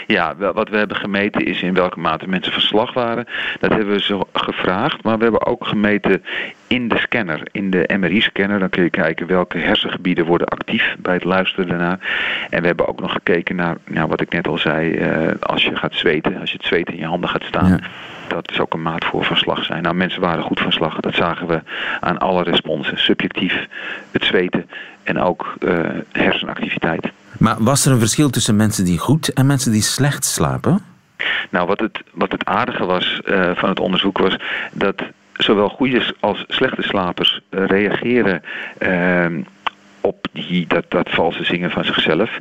Ja, 0.06 0.36
wat 0.36 0.68
we 0.68 0.76
hebben 0.76 0.96
gemeten 0.96 1.46
is 1.46 1.62
in 1.62 1.74
welke 1.74 2.00
mate 2.00 2.28
mensen 2.28 2.52
van 2.52 2.62
slag 2.62 2.92
waren. 2.92 3.26
Dat 3.60 3.70
hebben 3.70 3.94
we 3.94 4.00
ze 4.00 4.26
gevraagd, 4.32 5.02
maar 5.02 5.16
we 5.16 5.22
hebben 5.22 5.46
ook 5.46 5.66
gemeten 5.66 6.24
in 6.66 6.88
de 6.88 6.98
scanner, 6.98 7.40
in 7.52 7.70
de 7.70 7.90
MRI-scanner. 7.98 8.58
Dan 8.58 8.68
kun 8.68 8.82
je 8.82 8.90
kijken 8.90 9.26
welke 9.26 9.58
hersengebieden 9.58 10.24
worden 10.24 10.46
actief 10.46 10.96
bij 10.98 11.14
het 11.14 11.24
luisteren 11.24 11.68
daarna. 11.68 11.98
En 12.50 12.60
we 12.60 12.66
hebben 12.66 12.88
ook 12.88 13.00
nog 13.00 13.12
gekeken 13.12 13.56
naar, 13.56 13.76
nou, 13.84 14.08
wat 14.08 14.20
ik 14.20 14.32
net 14.32 14.48
al 14.48 14.58
zei, 14.58 14.90
uh, 14.90 15.28
als 15.40 15.64
je 15.64 15.76
gaat 15.76 15.94
zweten, 15.94 16.40
als 16.40 16.50
je 16.50 16.56
het 16.56 16.66
zweten 16.66 16.94
in 16.94 17.00
je 17.00 17.06
handen 17.06 17.30
gaat 17.30 17.44
staan. 17.44 17.68
Ja. 17.68 17.78
Dat 18.28 18.50
is 18.50 18.60
ook 18.60 18.74
een 18.74 18.82
maat 18.82 19.04
voor 19.04 19.24
van 19.24 19.36
slag 19.36 19.64
zijn. 19.64 19.82
Nou, 19.82 19.94
mensen 19.94 20.20
waren 20.20 20.42
goed 20.42 20.60
van 20.60 20.72
slag. 20.72 21.00
Dat 21.00 21.14
zagen 21.14 21.46
we 21.46 21.60
aan 22.00 22.18
alle 22.18 22.42
responsen. 22.42 22.98
Subjectief, 22.98 23.66
het 24.10 24.24
zweten 24.24 24.68
en 25.02 25.18
ook 25.18 25.54
uh, 25.60 25.80
hersenactiviteit. 26.12 27.12
Maar 27.42 27.56
was 27.58 27.86
er 27.86 27.92
een 27.92 27.98
verschil 27.98 28.30
tussen 28.30 28.56
mensen 28.56 28.84
die 28.84 28.98
goed 28.98 29.32
en 29.32 29.46
mensen 29.46 29.72
die 29.72 29.82
slecht 29.82 30.24
slapen? 30.24 30.84
Nou, 31.50 31.66
wat 31.66 31.80
het, 31.80 32.02
wat 32.12 32.32
het 32.32 32.44
aardige 32.44 32.84
was 32.84 33.20
uh, 33.24 33.50
van 33.54 33.68
het 33.68 33.80
onderzoek 33.80 34.18
was 34.18 34.36
dat 34.72 35.02
zowel 35.32 35.68
goede 35.68 36.14
als 36.20 36.44
slechte 36.48 36.82
slapers 36.82 37.40
uh, 37.50 37.66
reageren. 37.66 38.42
Uh, 38.78 39.26
op 40.00 40.26
die, 40.32 40.66
dat, 40.66 40.84
dat 40.88 41.10
valse 41.10 41.44
zingen 41.44 41.70
van 41.70 41.84
zichzelf. 41.84 42.38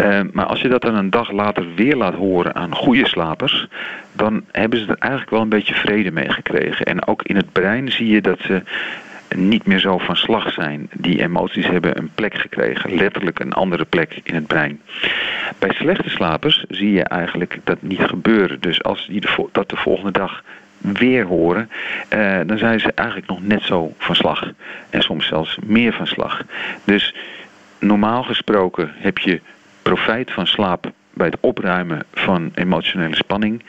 Uh, 0.00 0.20
maar 0.32 0.46
als 0.46 0.60
je 0.60 0.68
dat 0.68 0.82
dan 0.82 0.94
een 0.94 1.10
dag 1.10 1.30
later 1.30 1.66
weer 1.74 1.96
laat 1.96 2.14
horen 2.14 2.54
aan 2.54 2.74
goede 2.74 3.08
slapers, 3.08 3.66
dan 4.12 4.44
hebben 4.50 4.78
ze 4.78 4.86
er 4.86 4.98
eigenlijk 4.98 5.30
wel 5.30 5.40
een 5.40 5.48
beetje 5.48 5.74
vrede 5.74 6.10
mee 6.10 6.30
gekregen. 6.30 6.86
En 6.86 7.06
ook 7.06 7.22
in 7.22 7.36
het 7.36 7.52
brein 7.52 7.92
zie 7.92 8.08
je 8.08 8.20
dat 8.20 8.38
ze 8.40 8.62
niet 9.36 9.66
meer 9.66 9.78
zo 9.78 9.98
van 9.98 10.16
slag 10.16 10.52
zijn. 10.52 10.90
Die 10.92 11.22
emoties 11.22 11.66
hebben 11.66 11.98
een 11.98 12.10
plek 12.14 12.38
gekregen, 12.38 12.94
letterlijk 12.94 13.40
een 13.40 13.52
andere 13.52 13.84
plek 13.84 14.20
in 14.22 14.34
het 14.34 14.46
brein. 14.46 14.80
Bij 15.58 15.72
slechte 15.72 16.10
slapers 16.10 16.64
zie 16.68 16.92
je 16.92 17.02
eigenlijk 17.02 17.58
dat 17.64 17.82
niet 17.82 18.02
gebeuren. 18.02 18.60
Dus 18.60 18.82
als 18.82 19.06
die 19.06 19.22
dat 19.52 19.68
de 19.68 19.76
volgende 19.76 20.10
dag 20.10 20.42
weer 20.78 21.24
horen, 21.24 21.70
uh, 22.14 22.40
dan 22.46 22.58
zijn 22.58 22.80
ze 22.80 22.92
eigenlijk 22.94 23.28
nog 23.28 23.42
net 23.42 23.62
zo 23.62 23.94
van 23.98 24.14
slag. 24.14 24.50
En 24.90 25.02
soms 25.02 25.26
zelfs 25.26 25.58
meer 25.64 25.92
van 25.92 26.06
slag. 26.06 26.42
Dus 26.84 27.14
normaal 27.78 28.22
gesproken 28.22 28.92
heb 28.94 29.18
je 29.18 29.40
profijt 29.82 30.30
van 30.32 30.46
slaap 30.46 30.90
bij 31.14 31.26
het 31.26 31.36
opruimen 31.40 32.04
van 32.12 32.50
emotionele 32.54 33.16
spanning. 33.16 33.64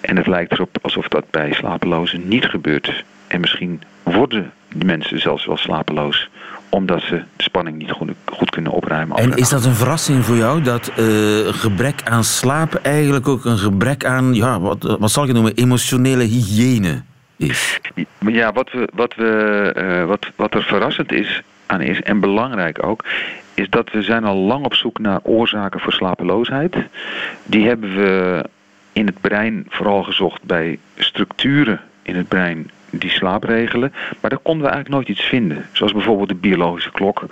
En 0.00 0.16
het 0.16 0.26
lijkt 0.26 0.52
erop 0.52 0.78
alsof 0.82 1.08
dat 1.08 1.30
bij 1.30 1.52
slapelozen 1.52 2.28
niet 2.28 2.44
gebeurt. 2.44 3.04
En 3.26 3.40
misschien 3.40 3.82
worden 4.02 4.52
die 4.74 4.84
mensen 4.84 5.20
zelfs 5.20 5.46
wel 5.46 5.56
slapeloos 5.56 6.28
omdat 6.70 7.02
ze 7.02 7.22
de 7.36 7.42
spanning 7.42 7.78
niet 7.78 7.90
goed, 7.90 8.10
goed 8.24 8.50
kunnen 8.50 8.72
opruimen. 8.72 9.16
En 9.16 9.34
is 9.34 9.48
dat 9.48 9.64
een 9.64 9.74
verrassing 9.74 10.24
voor 10.24 10.36
jou 10.36 10.62
dat 10.62 10.92
uh, 10.98 11.04
gebrek 11.48 12.00
aan 12.04 12.24
slaap 12.24 12.74
eigenlijk 12.74 13.28
ook 13.28 13.44
een 13.44 13.58
gebrek 13.58 14.04
aan, 14.04 14.34
ja, 14.34 14.60
wat, 14.60 14.96
wat 14.98 15.10
zal 15.10 15.24
ik 15.24 15.32
noemen, 15.32 15.54
emotionele 15.54 16.22
hygiëne 16.22 17.02
is? 17.36 17.80
Ja, 18.18 18.52
wat, 18.52 18.70
we, 18.72 18.88
wat, 18.94 19.14
we, 19.14 19.72
uh, 19.76 20.04
wat, 20.04 20.26
wat 20.36 20.54
er 20.54 20.62
verrassend 20.62 21.12
is 21.12 21.42
aan 21.66 21.80
is, 21.80 22.00
en 22.02 22.20
belangrijk 22.20 22.86
ook, 22.86 23.04
is 23.54 23.70
dat 23.70 23.90
we 23.90 24.02
zijn 24.02 24.24
al 24.24 24.36
lang 24.36 24.64
op 24.64 24.74
zoek 24.74 24.98
naar 24.98 25.20
oorzaken 25.22 25.80
voor 25.80 25.92
slapeloosheid. 25.92 26.76
Die 27.44 27.66
hebben 27.66 27.96
we 27.96 28.44
in 28.92 29.06
het 29.06 29.20
brein 29.20 29.66
vooral 29.68 30.02
gezocht 30.02 30.42
bij 30.42 30.78
structuren 30.96 31.80
in 32.02 32.16
het 32.16 32.28
brein 32.28 32.70
die 32.90 33.10
slaap 33.10 33.44
regelen. 33.44 33.92
Maar 34.20 34.30
daar 34.30 34.38
konden 34.38 34.66
we 34.66 34.70
eigenlijk 34.72 34.88
nooit 34.88 35.18
iets 35.18 35.28
vinden. 35.28 35.66
Zoals 35.72 35.92
bijvoorbeeld 35.92 36.28
de 36.28 36.34
biologische 36.34 36.90
klok. 36.90 37.26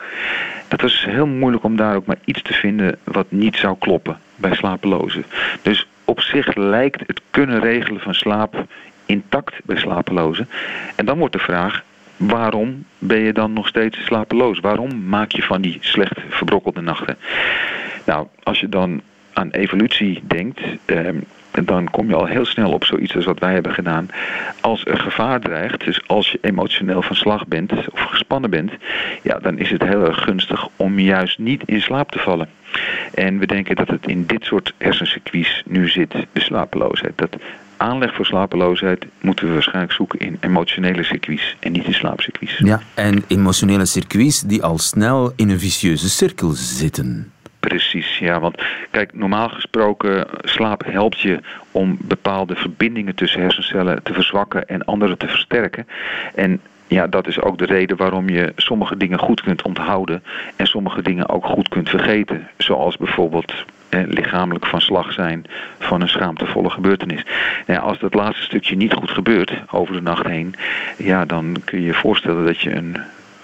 Dat 0.68 0.80
was 0.80 1.04
heel 1.04 1.26
moeilijk 1.26 1.64
om 1.64 1.76
daar 1.76 1.96
ook 1.96 2.06
maar 2.06 2.18
iets 2.25 2.42
te 2.42 2.52
vinden 2.52 2.98
wat 3.04 3.26
niet 3.28 3.56
zou 3.56 3.76
kloppen 3.78 4.18
bij 4.36 4.54
slapelozen. 4.54 5.25
Dus 5.62 5.88
op 6.04 6.20
zich 6.20 6.54
lijkt 6.54 7.00
het 7.06 7.20
kunnen 7.30 7.60
regelen 7.60 8.00
van 8.00 8.14
slaap 8.14 8.64
intact 9.06 9.54
bij 9.64 9.76
slapelozen. 9.76 10.48
En 10.94 11.04
dan 11.04 11.18
wordt 11.18 11.32
de 11.32 11.38
vraag, 11.38 11.82
waarom 12.16 12.84
ben 12.98 13.18
je 13.18 13.32
dan 13.32 13.52
nog 13.52 13.68
steeds 13.68 14.04
slapeloos? 14.04 14.60
Waarom 14.60 15.08
maak 15.08 15.32
je 15.32 15.42
van 15.42 15.60
die 15.60 15.78
slecht 15.80 16.20
verbrokkelde 16.28 16.80
nachten? 16.80 17.16
Nou, 18.04 18.26
als 18.42 18.60
je 18.60 18.68
dan 18.68 19.02
aan 19.32 19.50
evolutie 19.50 20.22
denkt, 20.26 20.60
eh, 20.84 21.08
dan 21.64 21.90
kom 21.90 22.08
je 22.08 22.14
al 22.14 22.26
heel 22.26 22.44
snel 22.44 22.72
op 22.72 22.84
zoiets 22.84 23.16
als 23.16 23.25
wat 23.25 23.38
wij 23.38 23.52
hebben 23.52 23.72
gedaan. 23.72 24.08
Als 24.60 24.84
er 24.84 24.98
gevaar 24.98 25.40
dreigt, 25.40 25.84
dus 25.84 26.08
als 26.08 26.30
je 26.30 26.38
emotioneel 26.40 27.02
van 27.02 27.16
slag 27.16 27.46
bent 27.46 27.72
of 27.72 28.00
gespannen 28.00 28.50
bent, 28.50 28.72
ja, 29.22 29.38
dan 29.38 29.58
is 29.58 29.70
het 29.70 29.82
heel 29.82 30.04
erg 30.04 30.22
gunstig 30.22 30.68
om 30.76 30.98
juist 30.98 31.38
niet 31.38 31.62
in 31.64 31.80
slaap 31.80 32.10
te 32.10 32.18
vallen. 32.18 32.48
En 33.14 33.38
we 33.38 33.46
denken 33.46 33.76
dat 33.76 33.88
het 33.88 34.06
in 34.06 34.26
dit 34.26 34.44
soort 34.44 34.75
hersencircuits 34.78 35.62
nu 35.66 35.88
zit, 35.88 36.12
de 36.32 36.40
slapeloosheid. 36.40 37.12
Dat 37.16 37.36
aanleg 37.76 38.14
voor 38.14 38.26
slapeloosheid 38.26 39.06
moeten 39.20 39.46
we 39.46 39.52
waarschijnlijk 39.52 39.92
zoeken 39.92 40.18
in 40.18 40.36
emotionele 40.40 41.02
circuits 41.02 41.56
en 41.60 41.72
niet 41.72 41.84
in 41.84 41.94
slaapcircuits. 41.94 42.58
Ja, 42.58 42.82
en 42.94 43.25
emotionele 43.26 43.86
circuits 43.86 44.40
die 44.40 44.62
al 44.62 44.78
snel 44.78 45.32
in 45.36 45.48
een 45.48 45.60
vicieuze 45.60 46.10
cirkel 46.10 46.50
zitten. 46.50 47.32
Precies, 47.60 48.05
ja. 48.18 48.40
Want 48.40 48.62
kijk, 48.90 49.14
normaal 49.14 49.49
gesproken, 49.49 50.26
slaap 50.42 50.85
helpt 50.85 51.20
je 51.20 51.40
om 51.70 51.96
bepaalde 52.00 52.54
verbindingen 52.54 53.14
tussen 53.14 53.40
hersencellen 53.40 54.02
te 54.02 54.12
verzwakken 54.12 54.68
en 54.68 54.85
andere 54.85 55.16
te 55.16 55.28
versterken. 55.28 55.87
En 56.35 56.61
ja, 56.87 57.06
dat 57.06 57.26
is 57.26 57.40
ook 57.40 57.58
de 57.58 57.66
reden 57.66 57.96
waarom 57.96 58.28
je 58.28 58.52
sommige 58.56 58.96
dingen 58.96 59.18
goed 59.18 59.40
kunt 59.40 59.62
onthouden 59.62 60.23
en 60.56 60.66
sommige 60.66 61.02
dingen 61.02 61.28
ook 61.28 61.44
goed 61.44 61.68
kunt 61.68 61.88
vergeten. 61.88 62.49
Zoals 62.56 62.96
bijvoorbeeld 62.96 63.52
eh, 63.88 64.00
lichamelijk 64.06 64.66
van 64.66 64.80
slag 64.80 65.12
zijn 65.12 65.44
van 65.78 66.00
een 66.00 66.08
schaamtevolle 66.08 66.70
gebeurtenis. 66.70 67.23
Ja, 67.66 67.78
als 67.78 67.99
dat 67.99 68.14
laatste 68.14 68.44
stukje 68.44 68.76
niet 68.76 68.92
goed 68.92 69.11
gebeurt 69.11 69.52
over 69.70 69.94
de 69.94 70.02
nacht 70.02 70.26
heen, 70.26 70.54
ja, 70.96 71.25
dan 71.25 71.56
kun 71.64 71.80
je 71.80 71.87
je 71.87 71.94
voorstellen 71.94 72.44
dat 72.44 72.61
je 72.61 72.75
een 72.75 72.96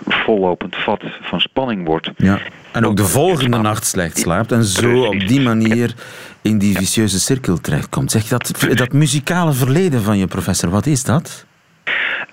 vollopend 0.07 0.76
vat 0.76 1.02
van 1.21 1.41
spanning 1.41 1.87
wordt. 1.87 2.11
Ja. 2.17 2.38
En 2.73 2.87
ook 2.87 2.97
de 2.97 3.05
volgende 3.05 3.59
nacht 3.59 3.87
slecht 3.87 4.19
slaapt 4.19 4.52
en 4.52 4.64
zo 4.64 5.05
op 5.05 5.21
die 5.26 5.41
manier 5.41 5.95
in 6.43 6.59
die 6.59 6.76
vicieuze 6.76 7.21
cirkel 7.21 7.61
terechtkomt. 7.61 8.11
Zeg, 8.11 8.25
dat, 8.25 8.67
dat 8.75 8.93
muzikale 8.93 9.52
verleden 9.52 10.02
van 10.02 10.19
je 10.19 10.26
professor, 10.26 10.71
wat 10.71 10.87
is 10.87 11.05
dat? 11.05 11.47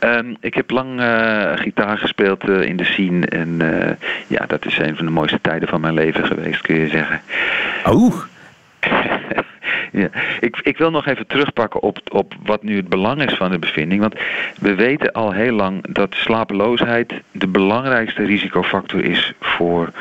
Um, 0.04 0.38
ik 0.40 0.54
heb 0.54 0.70
lang 0.70 1.00
uh, 1.00 1.52
gitaar 1.56 1.98
gespeeld 1.98 2.48
uh, 2.48 2.62
in 2.62 2.78
de 2.78 2.84
scene. 2.84 3.26
En 3.26 3.60
uh, 3.62 3.92
ja, 4.28 4.46
dat 4.46 4.66
is 4.66 4.78
een 4.78 4.96
van 4.96 5.06
de 5.06 5.12
mooiste 5.12 5.40
tijden 5.42 5.68
van 5.68 5.82
mijn 5.82 5.94
leven 5.94 6.26
geweest, 6.26 6.62
kun 6.62 6.76
je 6.76 6.88
zeggen. 6.88 7.22
Oh! 7.86 8.16
Ja. 10.00 10.10
ik, 10.40 10.60
ik 10.64 10.78
wil 10.78 10.92
nog 10.92 11.06
even 11.06 11.28
terugpakken 11.28 11.82
op, 11.82 12.00
op 12.12 12.34
wat 12.44 12.64
nu 12.64 12.76
het 12.76 12.90
belang 12.90 13.24
is 13.24 13.34
van 13.34 13.52
de 13.52 13.60
bevinding. 13.60 14.02
Want 14.02 14.16
we 14.60 14.76
weten 14.76 15.12
al 15.12 15.32
heel 15.32 15.54
lang 15.54 15.94
dat 15.94 16.16
slapeloosheid 16.16 17.14
de 17.32 17.48
belangrijkste 17.48 18.24
risicofactor 18.24 19.04
is 19.04 19.34
voor 19.40 19.92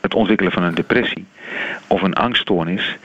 het 0.00 0.14
ontwikkelen 0.14 0.52
van 0.52 0.62
een 0.62 0.74
depressie 0.74 1.26
of 1.86 2.02
een 2.02 2.14
angststoornis. 2.14 2.96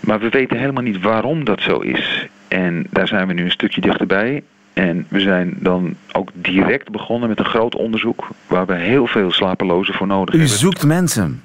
Maar 0.00 0.20
we 0.20 0.28
weten 0.28 0.58
helemaal 0.58 0.82
niet 0.82 1.00
waarom 1.00 1.44
dat 1.44 1.60
zo 1.60 1.78
is. 1.78 2.26
En 2.48 2.86
daar 2.90 3.08
zijn 3.08 3.26
we 3.26 3.32
nu 3.32 3.44
een 3.44 3.50
stukje 3.50 3.80
dichterbij. 3.80 4.42
En 4.72 5.06
we 5.08 5.20
zijn 5.20 5.56
dan 5.58 5.96
ook 6.12 6.30
direct 6.34 6.90
begonnen 6.90 7.28
met 7.28 7.38
een 7.38 7.44
groot 7.44 7.74
onderzoek 7.74 8.28
waar 8.46 8.66
we 8.66 8.74
heel 8.74 9.06
veel 9.06 9.30
slapelozen 9.30 9.94
voor 9.94 10.06
nodig 10.06 10.34
U 10.34 10.38
hebben. 10.38 10.56
U 10.56 10.58
zoekt 10.58 10.84
mensen. 10.84 11.42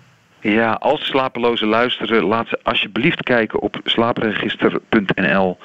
Ja, 0.52 0.72
als 0.72 1.06
slapelozen 1.06 1.68
luisteren, 1.68 2.24
laat 2.24 2.48
ze 2.48 2.60
alsjeblieft 2.64 3.24
kijken 3.24 3.62
op 3.62 3.80
slaapregister.nl 3.84 5.58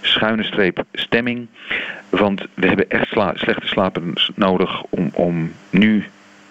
schuine 0.00 0.42
streep 0.42 0.82
stemming. 0.92 1.46
Want 2.08 2.42
we 2.54 2.66
hebben 2.66 2.90
echt 2.90 3.08
slechte 3.34 3.66
slapers 3.66 4.30
nodig 4.34 4.82
om, 4.82 5.10
om 5.12 5.52
nu 5.70 6.08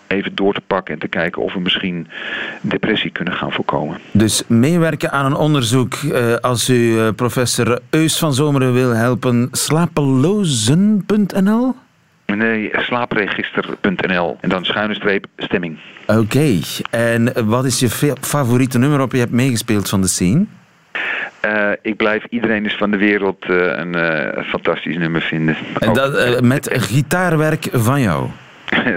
even 0.08 0.36
door 0.36 0.54
te 0.54 0.62
pakken 0.68 0.94
en 0.94 1.00
te 1.00 1.08
kijken 1.08 1.42
of 1.42 1.54
we 1.54 1.60
misschien 1.60 2.08
depressie 2.62 3.12
kunnen 3.12 3.34
gaan 3.34 3.52
voorkomen. 3.52 3.98
Dus 4.12 4.44
meewerken 4.48 5.12
aan 5.12 5.26
een 5.26 5.36
onderzoek 5.36 5.94
uh, 5.94 6.36
als 6.36 6.70
u 6.70 6.74
uh, 6.74 7.10
professor 7.16 7.80
Eus 7.90 8.18
van 8.18 8.34
Zomeren 8.34 8.74
wil 8.74 8.96
helpen, 8.96 9.48
slapelozen.nl? 9.52 11.76
Nee, 12.36 12.70
slaapregister.nl 12.74 14.38
en 14.42 14.50
dan 14.50 14.66
schuine 14.66 14.94
streep 14.94 15.26
stemming. 15.38 15.80
Oké, 16.08 16.20
okay. 16.20 16.62
en 16.90 17.48
wat 17.48 17.66
is 17.66 17.80
je 17.80 18.16
favoriete 18.22 18.78
nummer 18.78 19.02
op 19.02 19.12
je 19.12 19.18
hebt 19.18 19.32
meegespeeld 19.32 19.90
van 19.90 20.02
de 20.02 20.08
scene? 20.08 20.46
Uh, 21.46 21.70
ik 21.82 21.98
blijf 21.98 22.24
iedereen 22.30 22.66
is 22.66 22.76
van 22.76 22.92
de 22.92 22.98
wereld 22.98 23.46
een 23.50 23.96
fantastisch 24.44 24.98
nummer 24.98 25.22
vinden. 25.22 25.56
En 25.80 25.94
dat 25.94 26.42
met 26.42 26.70
gitaarwerk 26.92 27.68
van 27.72 28.02
jou? 28.02 28.30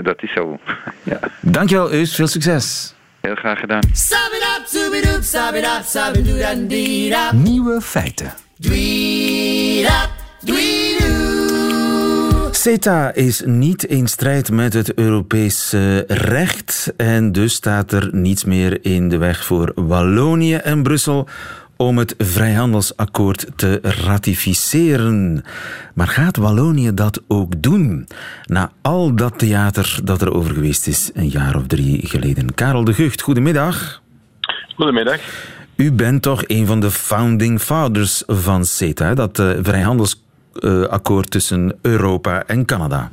dat 0.02 0.22
is 0.22 0.32
zo. 0.32 0.58
ja. 1.02 1.18
Dankjewel, 1.40 1.92
Eus. 1.92 2.14
Veel 2.14 2.26
succes. 2.26 2.94
Heel 3.20 3.34
graag 3.34 3.60
gedaan. 3.60 3.82
Nieuwe 7.32 7.80
feiten. 7.80 8.32
CETA 12.62 13.14
is 13.14 13.42
niet 13.44 13.84
in 13.84 14.06
strijd 14.08 14.50
met 14.50 14.72
het 14.72 14.94
Europese 14.94 16.04
recht 16.08 16.92
en 16.96 17.32
dus 17.32 17.54
staat 17.54 17.92
er 17.92 18.08
niets 18.12 18.44
meer 18.44 18.84
in 18.84 19.08
de 19.08 19.16
weg 19.16 19.44
voor 19.44 19.72
Wallonië 19.74 20.54
en 20.54 20.82
Brussel 20.82 21.28
om 21.76 21.98
het 21.98 22.14
vrijhandelsakkoord 22.18 23.46
te 23.56 23.78
ratificeren. 23.82 25.44
Maar 25.94 26.08
gaat 26.08 26.36
Wallonië 26.36 26.94
dat 26.94 27.22
ook 27.28 27.62
doen? 27.62 28.08
Na 28.46 28.72
al 28.82 29.14
dat 29.14 29.38
theater 29.38 30.00
dat 30.04 30.20
er 30.20 30.34
over 30.34 30.54
geweest 30.54 30.86
is 30.86 31.10
een 31.14 31.28
jaar 31.28 31.56
of 31.56 31.66
drie 31.66 32.06
geleden. 32.06 32.54
Karel 32.54 32.84
de 32.84 32.94
Gucht, 32.94 33.20
goedemiddag. 33.20 34.02
Goedemiddag. 34.74 35.20
U 35.76 35.92
bent 35.92 36.22
toch 36.22 36.42
een 36.46 36.66
van 36.66 36.80
de 36.80 36.90
founding 36.90 37.60
fathers 37.60 38.22
van 38.26 38.64
CETA, 38.64 39.14
dat 39.14 39.38
uh, 40.54 40.60
vrijhandelsakkoord 40.60 41.30
tussen 41.30 41.78
Europa 41.82 42.42
en 42.46 42.64
Canada. 42.64 43.10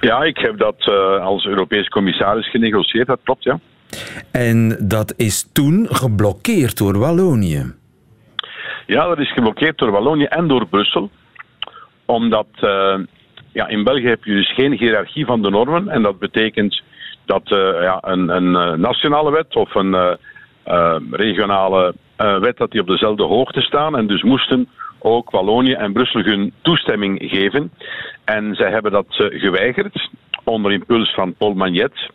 Ja, 0.00 0.22
ik 0.22 0.38
heb 0.38 0.58
dat 0.58 0.86
uh, 0.86 1.24
als 1.24 1.46
Europees 1.46 1.88
commissaris 1.88 2.50
genegocieerd, 2.50 3.06
dat 3.06 3.20
klopt, 3.24 3.44
ja. 3.44 3.58
En 4.32 4.76
dat 4.80 5.14
is 5.16 5.52
toen 5.52 5.86
geblokkeerd 5.90 6.78
door 6.78 6.98
Wallonië. 6.98 7.74
Ja, 8.86 9.06
dat 9.06 9.18
is 9.18 9.32
geblokkeerd 9.32 9.78
door 9.78 9.90
Wallonië 9.90 10.24
en 10.24 10.48
door 10.48 10.66
Brussel. 10.66 11.10
Omdat 12.04 12.46
uh, 12.60 12.94
ja, 13.52 13.68
in 13.68 13.84
België 13.84 14.08
heb 14.08 14.24
je 14.24 14.32
dus 14.32 14.54
geen 14.54 14.72
hiërarchie 14.72 15.26
van 15.26 15.42
de 15.42 15.50
normen. 15.50 15.88
En 15.88 16.02
dat 16.02 16.18
betekent 16.18 16.82
dat 17.24 17.50
uh, 17.50 17.58
ja, 17.82 17.98
een, 18.00 18.28
een, 18.28 18.80
nationale 18.80 19.30
wet 19.30 19.56
of 19.56 19.74
een 19.74 20.18
uh, 20.66 20.96
regionale 21.10 21.94
wet 22.16 22.56
dat 22.56 22.70
die 22.70 22.80
op 22.80 22.86
dezelfde 22.86 23.22
hoogte 23.22 23.60
staan. 23.60 23.96
En 23.96 24.06
dus 24.06 24.22
moesten 24.22 24.68
ook 25.02 25.30
Wallonië 25.30 25.72
en 25.72 25.92
Brussel 25.92 26.22
hun 26.22 26.52
toestemming 26.62 27.22
geven. 27.22 27.72
En 28.24 28.54
zij 28.54 28.70
hebben 28.70 28.92
dat 28.92 29.06
geweigerd 29.08 30.08
onder 30.44 30.72
impuls 30.72 31.14
van 31.14 31.34
Paul 31.34 31.54
Magnet. 31.54 32.10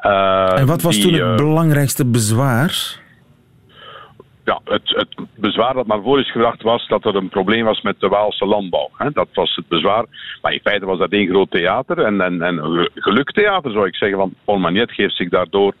Uh, 0.00 0.58
en 0.58 0.66
wat 0.66 0.82
was 0.82 0.94
die, 0.94 1.04
toen 1.04 1.12
het 1.12 1.40
uh, 1.40 1.46
belangrijkste 1.46 2.06
bezwaar? 2.06 2.98
Ja, 4.44 4.60
het, 4.64 4.82
het, 4.84 5.14
bezwaar 5.34 5.74
dat 5.74 5.86
naar 5.86 6.02
voren 6.02 6.22
is 6.22 6.30
gebracht 6.30 6.62
was 6.62 6.88
dat 6.88 7.04
er 7.04 7.16
een 7.16 7.28
probleem 7.28 7.64
was 7.64 7.80
met 7.80 8.00
de 8.00 8.08
Waalse 8.08 8.46
landbouw. 8.46 8.90
Hè? 8.96 9.10
Dat 9.10 9.28
was 9.34 9.54
het 9.54 9.68
bezwaar. 9.68 10.04
Maar 10.42 10.52
in 10.52 10.60
feite 10.62 10.86
was 10.86 10.98
dat 10.98 11.12
één 11.12 11.28
groot 11.28 11.50
theater 11.50 11.98
en, 11.98 12.20
en, 12.20 12.42
en 12.42 12.88
geluktheater 12.94 13.72
zou 13.72 13.86
ik 13.86 13.96
zeggen. 13.96 14.18
Want 14.18 14.34
Paul 14.44 14.58
Magnet 14.58 14.92
geeft 14.92 15.16
zich 15.16 15.28
daardoor 15.28 15.74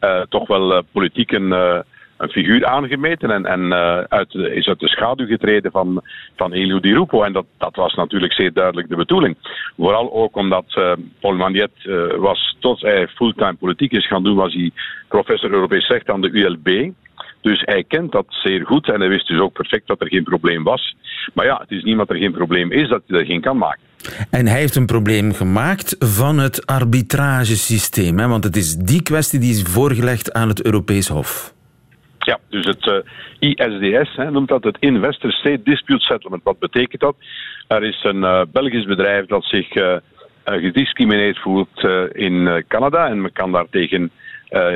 uh, 0.00 0.20
toch 0.28 0.46
wel 0.46 0.82
politiek 0.92 1.32
een, 1.32 1.50
een 1.50 1.84
figuur 2.30 2.66
aangemeten 2.66 3.30
en, 3.30 3.46
en 3.46 3.60
uh, 3.60 3.98
uit, 3.98 4.34
is 4.34 4.66
uit 4.66 4.80
de 4.80 4.88
schaduw 4.88 5.26
getreden 5.26 5.70
van, 5.70 6.02
van 6.36 6.52
Elio 6.52 6.80
Di 6.80 6.92
Rupo. 6.92 7.22
En 7.22 7.32
dat, 7.32 7.46
dat 7.58 7.76
was 7.76 7.94
natuurlijk 7.94 8.32
zeer 8.32 8.52
duidelijk 8.52 8.88
de 8.88 8.96
bedoeling. 8.96 9.36
Vooral 9.76 10.12
ook 10.12 10.36
omdat 10.36 10.64
uh, 10.68 10.92
Paul 11.20 11.34
Magnet 11.34 11.70
uh, 11.84 12.14
was, 12.14 12.56
tot 12.60 12.80
hij 12.80 13.08
fulltime 13.08 13.54
politiek 13.54 13.92
is 13.92 14.06
gaan 14.06 14.22
doen, 14.22 14.36
was 14.36 14.54
hij 14.54 14.70
professor 15.08 15.50
Europees 15.50 15.88
recht 15.88 16.10
aan 16.10 16.20
de 16.20 16.30
ULB. 16.30 16.92
Dus 17.40 17.62
hij 17.64 17.84
kent 17.88 18.12
dat 18.12 18.26
zeer 18.28 18.66
goed 18.66 18.92
en 18.92 19.00
hij 19.00 19.08
wist 19.08 19.28
dus 19.28 19.40
ook 19.40 19.52
perfect 19.52 19.86
dat 19.86 20.00
er 20.00 20.08
geen 20.08 20.24
probleem 20.24 20.62
was. 20.62 20.96
Maar 21.34 21.46
ja, 21.46 21.58
het 21.60 21.70
is 21.70 21.82
niet 21.82 21.96
dat 21.96 22.10
er 22.10 22.16
geen 22.16 22.32
probleem 22.32 22.72
is, 22.72 22.88
dat 22.88 23.02
hij 23.06 23.18
er 23.18 23.26
geen 23.26 23.40
kan 23.40 23.56
maken. 23.56 23.80
En 24.30 24.46
hij 24.46 24.58
heeft 24.58 24.76
een 24.76 24.86
probleem 24.86 25.32
gemaakt 25.32 25.96
van 25.98 26.38
het 26.38 26.66
arbitragesysteem. 26.66 28.18
Hè? 28.18 28.28
Want 28.28 28.44
het 28.44 28.56
is 28.56 28.76
die 28.76 29.02
kwestie 29.02 29.38
die 29.38 29.50
is 29.50 29.62
voorgelegd 29.62 30.32
aan 30.32 30.48
het 30.48 30.64
Europees 30.64 31.08
Hof. 31.08 31.54
Ja, 32.24 32.38
dus 32.48 32.66
het 32.66 32.86
uh, 32.86 32.98
ISDS 33.38 34.16
hè, 34.16 34.30
noemt 34.30 34.48
dat 34.48 34.64
het 34.64 34.76
Investor 34.80 35.32
State 35.32 35.62
Dispute 35.64 36.04
Settlement. 36.04 36.42
Wat 36.42 36.58
betekent 36.58 37.00
dat? 37.00 37.16
Er 37.66 37.82
is 37.82 38.04
een 38.04 38.22
uh, 38.22 38.42
Belgisch 38.52 38.84
bedrijf 38.84 39.26
dat 39.26 39.44
zich 39.44 39.74
uh, 39.74 39.96
gediscrimineerd 40.44 41.38
voelt 41.38 41.84
in 42.12 42.64
Canada 42.68 43.08
en 43.08 43.20
men 43.20 43.32
kan 43.32 43.52
daartegen 43.52 44.10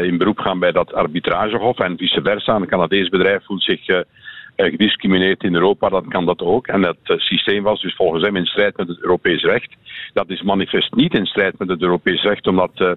in 0.03 0.19
beroep 0.19 0.39
gaan 0.39 0.59
bij 0.59 0.73
dat 0.73 0.93
arbitragehof 0.95 1.79
en 1.79 1.97
vice 1.97 2.23
versa. 2.23 2.55
Een 2.55 2.67
Canadees 2.67 3.09
bedrijf 3.09 3.45
voelt 3.45 3.63
zich 3.63 3.87
gediscrimineerd 4.57 5.43
in 5.43 5.55
Europa, 5.55 5.89
dan 5.89 6.09
kan 6.09 6.27
dat 6.27 6.41
ook. 6.41 6.67
En 6.67 6.81
dat 6.81 6.97
systeem 7.05 7.63
was 7.63 7.81
dus 7.83 7.95
volgens 7.97 8.25
hem 8.25 8.37
in 8.37 8.47
strijd 8.47 8.77
met 8.77 8.89
het 8.89 9.01
Europees 9.01 9.43
recht. 9.43 9.75
Dat 10.13 10.31
is 10.31 10.43
manifest 10.43 10.95
niet 10.95 11.15
in 11.15 11.27
strijd 11.27 11.59
met 11.59 11.69
het 11.69 11.83
Europees 11.83 12.23
recht, 12.23 12.47
omdat 12.47 12.97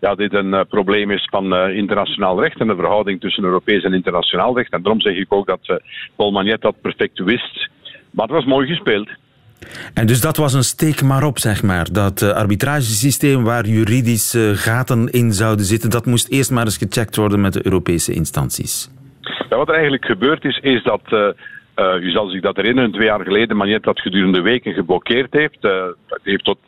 ja, 0.00 0.14
dit 0.14 0.34
een 0.34 0.66
probleem 0.68 1.10
is 1.10 1.28
van 1.30 1.54
internationaal 1.54 2.40
recht 2.42 2.60
en 2.60 2.66
de 2.66 2.74
verhouding 2.74 3.20
tussen 3.20 3.44
Europees 3.44 3.82
en 3.82 3.92
internationaal 3.92 4.56
recht. 4.56 4.72
En 4.72 4.82
daarom 4.82 5.00
zeg 5.00 5.16
ik 5.16 5.32
ook 5.32 5.46
dat 5.46 5.80
Paul 6.16 6.30
Magnet 6.30 6.60
dat 6.60 6.80
perfect 6.80 7.18
wist. 7.18 7.68
Maar 8.10 8.26
het 8.26 8.34
was 8.34 8.44
mooi 8.44 8.66
gespeeld. 8.66 9.08
En 9.94 10.06
dus 10.06 10.20
dat 10.20 10.36
was 10.36 10.52
een 10.54 10.64
steek 10.64 11.02
maar 11.02 11.24
op, 11.24 11.38
zeg 11.38 11.62
maar. 11.62 11.92
Dat 11.92 12.22
uh, 12.22 12.30
arbitragesysteem 12.30 13.44
waar 13.44 13.66
juridische 13.66 14.52
gaten 14.56 15.10
in 15.10 15.32
zouden 15.32 15.64
zitten, 15.64 15.90
dat 15.90 16.06
moest 16.06 16.28
eerst 16.28 16.50
maar 16.50 16.64
eens 16.64 16.76
gecheckt 16.76 17.16
worden 17.16 17.40
met 17.40 17.52
de 17.52 17.64
Europese 17.64 18.12
instanties. 18.12 18.90
Wat 19.48 19.68
er 19.68 19.74
eigenlijk 19.74 20.04
gebeurd 20.04 20.44
is, 20.44 20.58
is 20.58 20.82
dat 20.82 21.02
uh, 21.08 21.28
u 22.00 22.10
zal 22.10 22.28
zich 22.28 22.40
dat 22.40 22.56
herinneren, 22.56 22.92
twee 22.92 23.06
jaar 23.06 23.24
geleden 23.24 23.56
Magnet 23.56 23.82
dat 23.82 24.00
gedurende 24.00 24.40
weken 24.40 24.72
geblokkeerd 24.72 25.32
heeft. 25.32 25.64
Uh, 25.64 25.70
dat 26.06 26.20
heeft 26.22 26.44
tot 26.44 26.58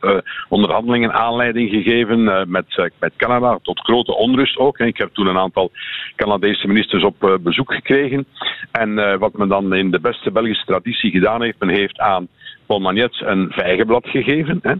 onderhandelingen 0.48 1.12
aanleiding 1.12 1.70
gegeven 1.70 2.24
met, 2.50 2.90
met 2.98 3.12
Canada, 3.16 3.58
tot 3.62 3.80
grote 3.80 4.16
onrust 4.16 4.56
ook. 4.56 4.78
Ik 4.78 4.96
heb 4.96 5.10
toen 5.12 5.26
een 5.26 5.38
aantal 5.38 5.70
Canadese 6.16 6.66
ministers 6.66 7.04
op 7.04 7.38
bezoek 7.40 7.74
gekregen. 7.74 8.26
En 8.72 9.18
wat 9.18 9.32
men 9.32 9.48
dan 9.48 9.74
in 9.74 9.90
de 9.90 10.00
beste 10.00 10.30
Belgische 10.30 10.64
traditie 10.64 11.10
gedaan 11.10 11.42
heeft, 11.42 11.58
men 11.58 11.68
heeft 11.68 11.98
aan 11.98 12.28
Paul 12.66 12.80
Magnet 12.80 13.20
een 13.20 13.50
vijgenblad 13.50 14.06
gegeven. 14.08 14.58
Hè. 14.62 14.74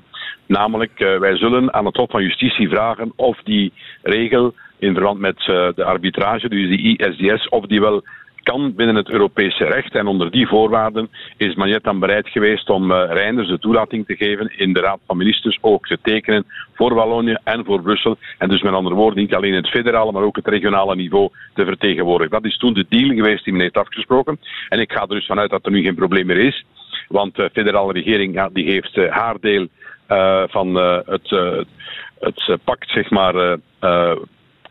Namelijk, 0.47 0.99
wij 0.99 1.37
zullen 1.37 1.75
aan 1.75 1.87
het 1.87 1.97
Hof 1.97 2.11
van 2.11 2.23
Justitie 2.23 2.69
vragen 2.69 3.13
of 3.17 3.41
die 3.45 3.73
regel 4.03 4.55
in 4.81 4.95
verband 4.95 5.19
met 5.19 5.37
de 5.75 5.85
arbitrage, 5.85 6.49
dus 6.49 6.69
die 6.69 6.99
ISDS, 6.99 7.49
of 7.49 7.67
die 7.67 7.81
wel 7.81 8.03
kan 8.43 8.75
binnen 8.75 8.97
het 8.97 9.11
Europese 9.11 9.65
recht. 9.65 9.95
En 9.95 10.07
onder 10.07 10.31
die 10.31 10.47
voorwaarden 10.47 11.11
is 11.37 11.55
Magnet 11.55 11.85
dan 11.85 11.99
bereid 11.99 12.29
geweest 12.29 12.71
om 12.71 12.91
uh, 12.91 13.05
Reinders 13.09 13.49
de 13.49 13.59
toelating 13.59 14.07
te 14.07 14.17
geven 14.17 14.59
in 14.59 14.73
de 14.73 14.81
Raad 14.81 15.01
van 15.07 15.17
Ministers 15.17 15.59
ook 15.61 15.87
te 15.87 15.99
tekenen 16.03 16.45
voor 16.75 16.95
Wallonië 16.95 17.37
en 17.45 17.65
voor 17.65 17.83
Brussel. 17.83 18.17
En 18.39 18.49
dus 18.49 18.63
met 18.63 18.73
andere 18.73 18.95
woorden 18.95 19.19
niet 19.19 19.35
alleen 19.35 19.55
het 19.55 19.69
federale, 19.69 20.13
maar 20.13 20.23
ook 20.23 20.37
het 20.37 20.49
regionale 20.49 20.97
niveau 20.97 21.29
te 21.55 21.65
vertegenwoordigen. 21.65 22.33
Dat 22.33 22.51
is 22.51 22.59
toen 22.59 22.75
de 22.75 22.87
deal 22.89 23.09
geweest 23.09 23.45
die 23.45 23.53
men 23.53 23.63
heeft 23.63 23.77
afgesproken. 23.77 24.39
En 24.69 24.81
ik 24.81 24.93
ga 24.93 25.01
er 25.01 25.09
dus 25.09 25.27
vanuit 25.27 25.51
dat 25.51 25.67
er 25.67 25.73
nu 25.73 25.83
geen 25.83 25.95
probleem 25.95 26.27
meer 26.27 26.45
is. 26.47 26.65
Want 27.09 27.35
de 27.35 27.51
federale 27.53 27.93
regering 27.93 28.49
die 28.53 28.65
heeft 28.65 28.97
haar 29.11 29.37
deel 29.41 29.67
van 30.49 30.75
het, 31.07 31.31
het 32.19 32.59
pact, 32.65 32.91
zeg 32.91 33.11
maar 33.11 33.59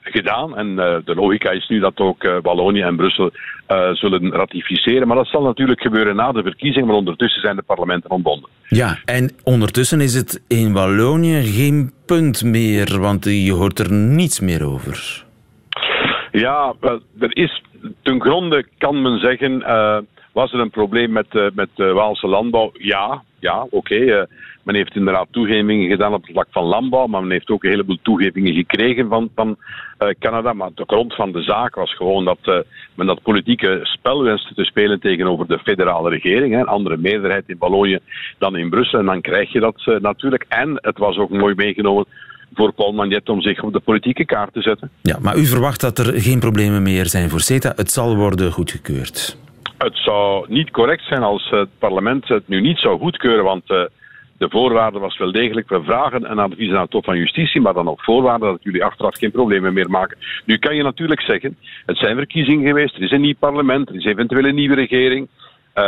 gedaan. 0.02 0.58
En 0.58 0.68
uh, 0.68 0.96
de 1.06 1.16
logica 1.16 1.52
is 1.52 1.68
nu 1.68 1.80
dat 1.80 1.98
ook 1.98 2.24
uh, 2.24 2.38
Wallonië 2.42 2.82
en 2.82 2.96
Brussel 2.96 3.32
uh, 3.72 3.90
zullen 3.92 4.32
ratificeren. 4.32 5.08
Maar 5.08 5.18
dat 5.18 5.28
zal 5.28 5.44
natuurlijk 5.44 5.82
gebeuren 5.82 6.16
na 6.16 6.32
de 6.32 6.42
verkiezingen, 6.42 6.88
maar 6.88 6.98
ondertussen 6.98 7.42
zijn 7.42 7.56
de 7.56 7.62
parlementen 7.62 8.10
ontbonden. 8.10 8.50
Ja, 8.68 8.98
en 9.06 9.32
ondertussen 9.44 10.02
is 10.02 10.16
het 10.16 10.44
in 10.48 10.74
Wallonië 10.74 11.42
geen 11.42 11.92
punt 12.06 12.44
meer, 12.44 13.00
want 13.00 13.26
je 13.26 13.54
hoort 13.54 13.80
er 13.80 13.92
niets 13.92 14.40
meer 14.40 14.66
over. 14.66 15.24
Ja, 16.32 16.74
er 17.20 17.38
is 17.38 17.64
ten 18.02 18.22
gronde 18.22 18.66
kan 18.78 19.02
men 19.02 19.20
zeggen, 19.20 19.64
was 20.32 20.54
er 20.54 20.60
een 20.60 20.70
probleem 20.70 21.12
met, 21.12 21.52
met 21.54 21.70
de 21.76 21.92
Waalse 21.94 22.28
landbouw? 22.28 22.72
Ja, 22.74 23.24
ja, 23.40 23.62
oké. 23.70 23.76
Okay. 23.76 24.28
Men 24.64 24.76
heeft 24.76 24.96
inderdaad 24.96 25.28
toegevingen 25.32 25.90
gedaan 25.90 26.14
op 26.14 26.22
het 26.22 26.32
vlak 26.32 26.48
van 26.52 26.64
landbouw, 26.64 27.08
maar 27.08 27.22
men 27.22 27.32
heeft 27.32 27.50
ook 27.50 27.64
een 27.64 27.70
heleboel 27.70 27.98
toegevingen 28.02 28.54
gekregen 28.54 29.08
van, 29.08 29.30
van 29.36 29.58
Canada. 30.20 30.54
Maar 30.54 30.70
de 30.76 30.84
grond 30.88 31.16
van 31.16 31.32
de 31.32 31.42
zaak 31.42 31.76
was 31.76 31.96
gewoon 31.96 32.26
dat 32.26 32.66
men 32.96 33.08
dat 33.08 33.22
politieke 33.22 33.80
spel 33.84 34.24
wenste 34.24 34.54
te 34.54 34.64
spelen 34.64 35.00
tegenover 35.00 35.48
de 35.48 35.60
federale 35.60 36.10
regering. 36.10 36.56
Een 36.56 36.66
andere 36.66 36.98
meerderheid 36.98 37.44
in 37.48 37.56
Wallonië 37.60 38.00
dan 38.38 38.56
in 38.58 38.70
Brussel. 38.70 39.00
En 39.00 39.06
dan 39.06 39.22
krijg 39.22 39.52
je 39.52 39.60
dat 39.60 40.00
natuurlijk. 40.02 40.46
En 40.48 40.78
het 40.82 40.98
was 40.98 41.18
ook 41.18 41.30
mooi 41.30 41.56
meegenomen 41.56 42.06
voor 42.54 42.74
Paul 42.74 42.92
Magnet 42.92 43.30
om 43.30 43.42
zich 43.42 43.64
op 43.64 43.74
de 43.74 43.80
politieke 43.80 44.26
kaart 44.26 44.54
te 44.54 44.62
zetten. 44.62 44.92
Ja, 45.02 45.18
maar 45.22 45.38
u 45.38 45.46
verwacht 45.46 45.82
dat 45.82 45.98
er 45.98 46.22
geen 46.22 46.40
problemen 46.40 46.82
meer 46.82 47.06
zijn 47.06 47.30
voor 47.30 47.42
CETA. 47.42 47.74
Het 47.76 47.92
zal 47.92 48.16
worden 48.16 48.52
goedgekeurd. 48.52 49.38
Het 49.80 49.98
zou 49.98 50.46
niet 50.48 50.72
correct 50.72 51.04
zijn 51.04 51.24
als 51.24 51.50
het 51.50 51.70
parlement 51.80 52.28
het 52.28 52.48
nu 52.48 52.62
niet 52.62 52.78
zou 52.78 53.00
goedkeuren, 53.00 53.44
want 53.44 53.68
de 54.40 54.50
voorwaarde 54.50 55.00
was 55.00 55.18
wel 55.18 55.32
degelijk, 55.32 55.70
we 55.70 55.84
vragen 55.84 56.32
een 56.32 56.40
advies 56.40 56.72
aan 56.74 56.82
het 56.82 56.92
Hof 56.92 57.04
van 57.04 57.18
Justitie, 57.18 57.62
maar 57.62 57.74
dan 57.74 57.88
op 57.88 58.02
voorwaarde 58.02 58.46
dat 58.46 58.64
jullie 58.64 58.84
achteraf 58.84 59.18
geen 59.18 59.32
problemen 59.32 59.74
meer 59.74 59.90
maken. 59.90 60.18
Nu 60.46 60.58
kan 60.58 60.76
je 60.76 60.84
natuurlijk 60.84 61.22
zeggen, 61.22 61.58
het 61.86 61.98
zijn 61.98 62.16
verkiezingen 62.16 62.68
geweest, 62.68 62.96
er 62.96 63.02
is 63.02 63.12
een 63.12 63.22
nieuw 63.22 63.36
parlement, 63.40 63.90
er 63.90 63.96
is 63.96 64.06
eventueel 64.06 64.46
een 64.46 64.56
nieuwe 64.56 64.76
regering. 64.76 65.28
Uh, 65.76 65.84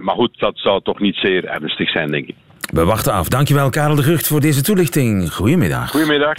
maar 0.00 0.14
goed, 0.14 0.38
dat 0.38 0.58
zou 0.58 0.82
toch 0.82 1.00
niet 1.00 1.16
zeer 1.16 1.44
ernstig 1.44 1.90
zijn, 1.90 2.10
denk 2.10 2.28
ik. 2.28 2.34
We 2.72 2.84
wachten 2.84 3.12
af. 3.12 3.28
Dankjewel, 3.28 3.70
Karel 3.70 3.96
de 3.96 4.02
Gucht, 4.02 4.26
voor 4.26 4.40
deze 4.40 4.62
toelichting. 4.62 5.32
Goedemiddag. 5.32 5.90
Goedemiddag. 5.90 6.36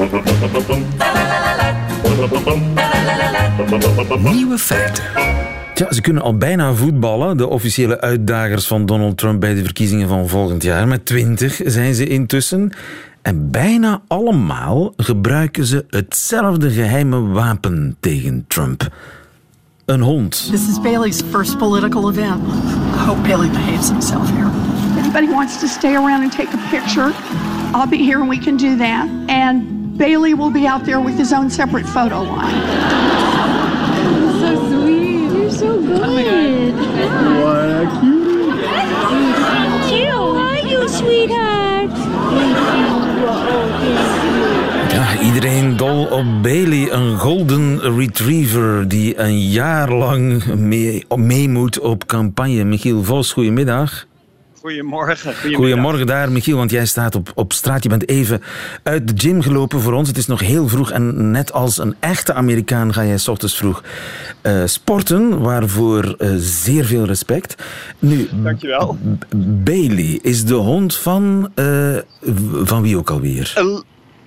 Nieuwe 4.33 4.57
feiten. 4.57 5.52
Ja, 5.75 5.93
ze 5.93 6.01
kunnen 6.01 6.23
al 6.23 6.37
bijna 6.37 6.73
voetballen, 6.73 7.37
de 7.37 7.47
officiële 7.47 8.01
uitdagers 8.01 8.67
van 8.67 8.85
Donald 8.85 9.17
Trump 9.17 9.39
bij 9.39 9.53
de 9.53 9.63
verkiezingen 9.63 10.07
van 10.07 10.27
volgend 10.27 10.63
jaar. 10.63 10.87
Met 10.87 11.05
twintig 11.05 11.61
zijn 11.65 11.93
ze 11.93 12.07
intussen. 12.07 12.71
En 13.21 13.51
bijna 13.51 14.01
allemaal 14.07 14.93
gebruiken 14.97 15.65
ze 15.65 15.85
hetzelfde 15.89 16.71
geheime 16.71 17.21
wapen 17.21 17.95
tegen 17.99 18.45
Trump. 18.47 18.87
Een 19.85 20.01
hond. 20.01 20.47
This 20.51 20.67
is 20.67 20.81
Bailey's 20.81 21.21
first 21.31 21.57
political 21.57 22.09
event. 22.09 22.41
I 22.95 23.05
hope 23.05 23.21
Bailey 23.21 23.49
behaves 23.49 23.89
himself 23.89 24.29
here. 24.29 24.49
Anybody 24.97 25.27
wants 25.27 25.59
to 25.59 25.67
stay 25.67 25.95
around 25.95 26.21
and 26.21 26.31
take 26.31 26.49
a 26.53 26.69
picture? 26.69 27.11
I'll 27.73 27.89
be 27.89 27.97
here 27.97 28.19
and 28.19 28.29
we 28.29 28.39
can 28.39 28.57
do 28.57 28.77
that. 28.77 29.07
And 29.27 29.97
Bailey 29.97 30.33
will 30.33 30.51
be 30.51 30.67
out 30.67 30.85
there 30.85 31.01
with 31.01 31.17
his 31.17 31.33
own 31.33 31.49
separate 31.49 31.85
photo 31.85 32.21
line. 32.21 33.12
Good. 35.99 36.75
What 37.43 37.69
a. 37.69 37.85
How 39.89 40.35
are 40.35 40.67
you, 40.67 40.87
sweetheart? 40.89 41.97
Ja, 44.91 45.21
iedereen 45.21 45.77
dol 45.77 46.05
op 46.05 46.25
Bailey, 46.41 46.91
een 46.91 47.17
golden 47.17 47.95
retriever 47.97 48.87
die 48.87 49.19
een 49.19 49.49
jaar 49.49 49.91
lang 49.91 50.45
mee, 50.55 51.05
mee 51.15 51.49
moet 51.49 51.79
op 51.79 52.05
campagne. 52.05 52.63
Michiel 52.63 53.03
Vos, 53.03 53.31
goedemiddag. 53.31 54.05
Goedemorgen. 54.63 55.53
Goedemorgen 55.53 56.07
daar, 56.07 56.31
Michiel, 56.31 56.57
want 56.57 56.71
jij 56.71 56.85
staat 56.85 57.15
op, 57.15 57.31
op 57.35 57.53
straat. 57.53 57.83
Je 57.83 57.89
bent 57.89 58.09
even 58.09 58.41
uit 58.83 59.07
de 59.07 59.13
gym 59.27 59.41
gelopen 59.41 59.79
voor 59.81 59.93
ons. 59.93 60.07
Het 60.07 60.17
is 60.17 60.27
nog 60.27 60.39
heel 60.39 60.67
vroeg 60.67 60.91
en 60.91 61.31
net 61.31 61.53
als 61.53 61.77
een 61.77 61.95
echte 61.99 62.33
Amerikaan 62.33 62.93
ga 62.93 63.05
jij 63.05 63.17
s 63.17 63.27
ochtends 63.27 63.57
vroeg 63.57 63.83
uh, 64.41 64.61
sporten, 64.65 65.39
waarvoor 65.39 66.15
uh, 66.19 66.33
zeer 66.37 66.85
veel 66.85 67.05
respect. 67.05 67.55
Nu, 67.99 68.29
Dankjewel. 68.31 68.97
Bailey 69.63 70.19
is 70.21 70.45
de 70.45 70.53
hond 70.53 70.95
van, 70.95 71.51
uh, 71.55 71.97
van 72.63 72.81
wie 72.81 72.97
ook 72.97 73.09
alweer? 73.09 73.53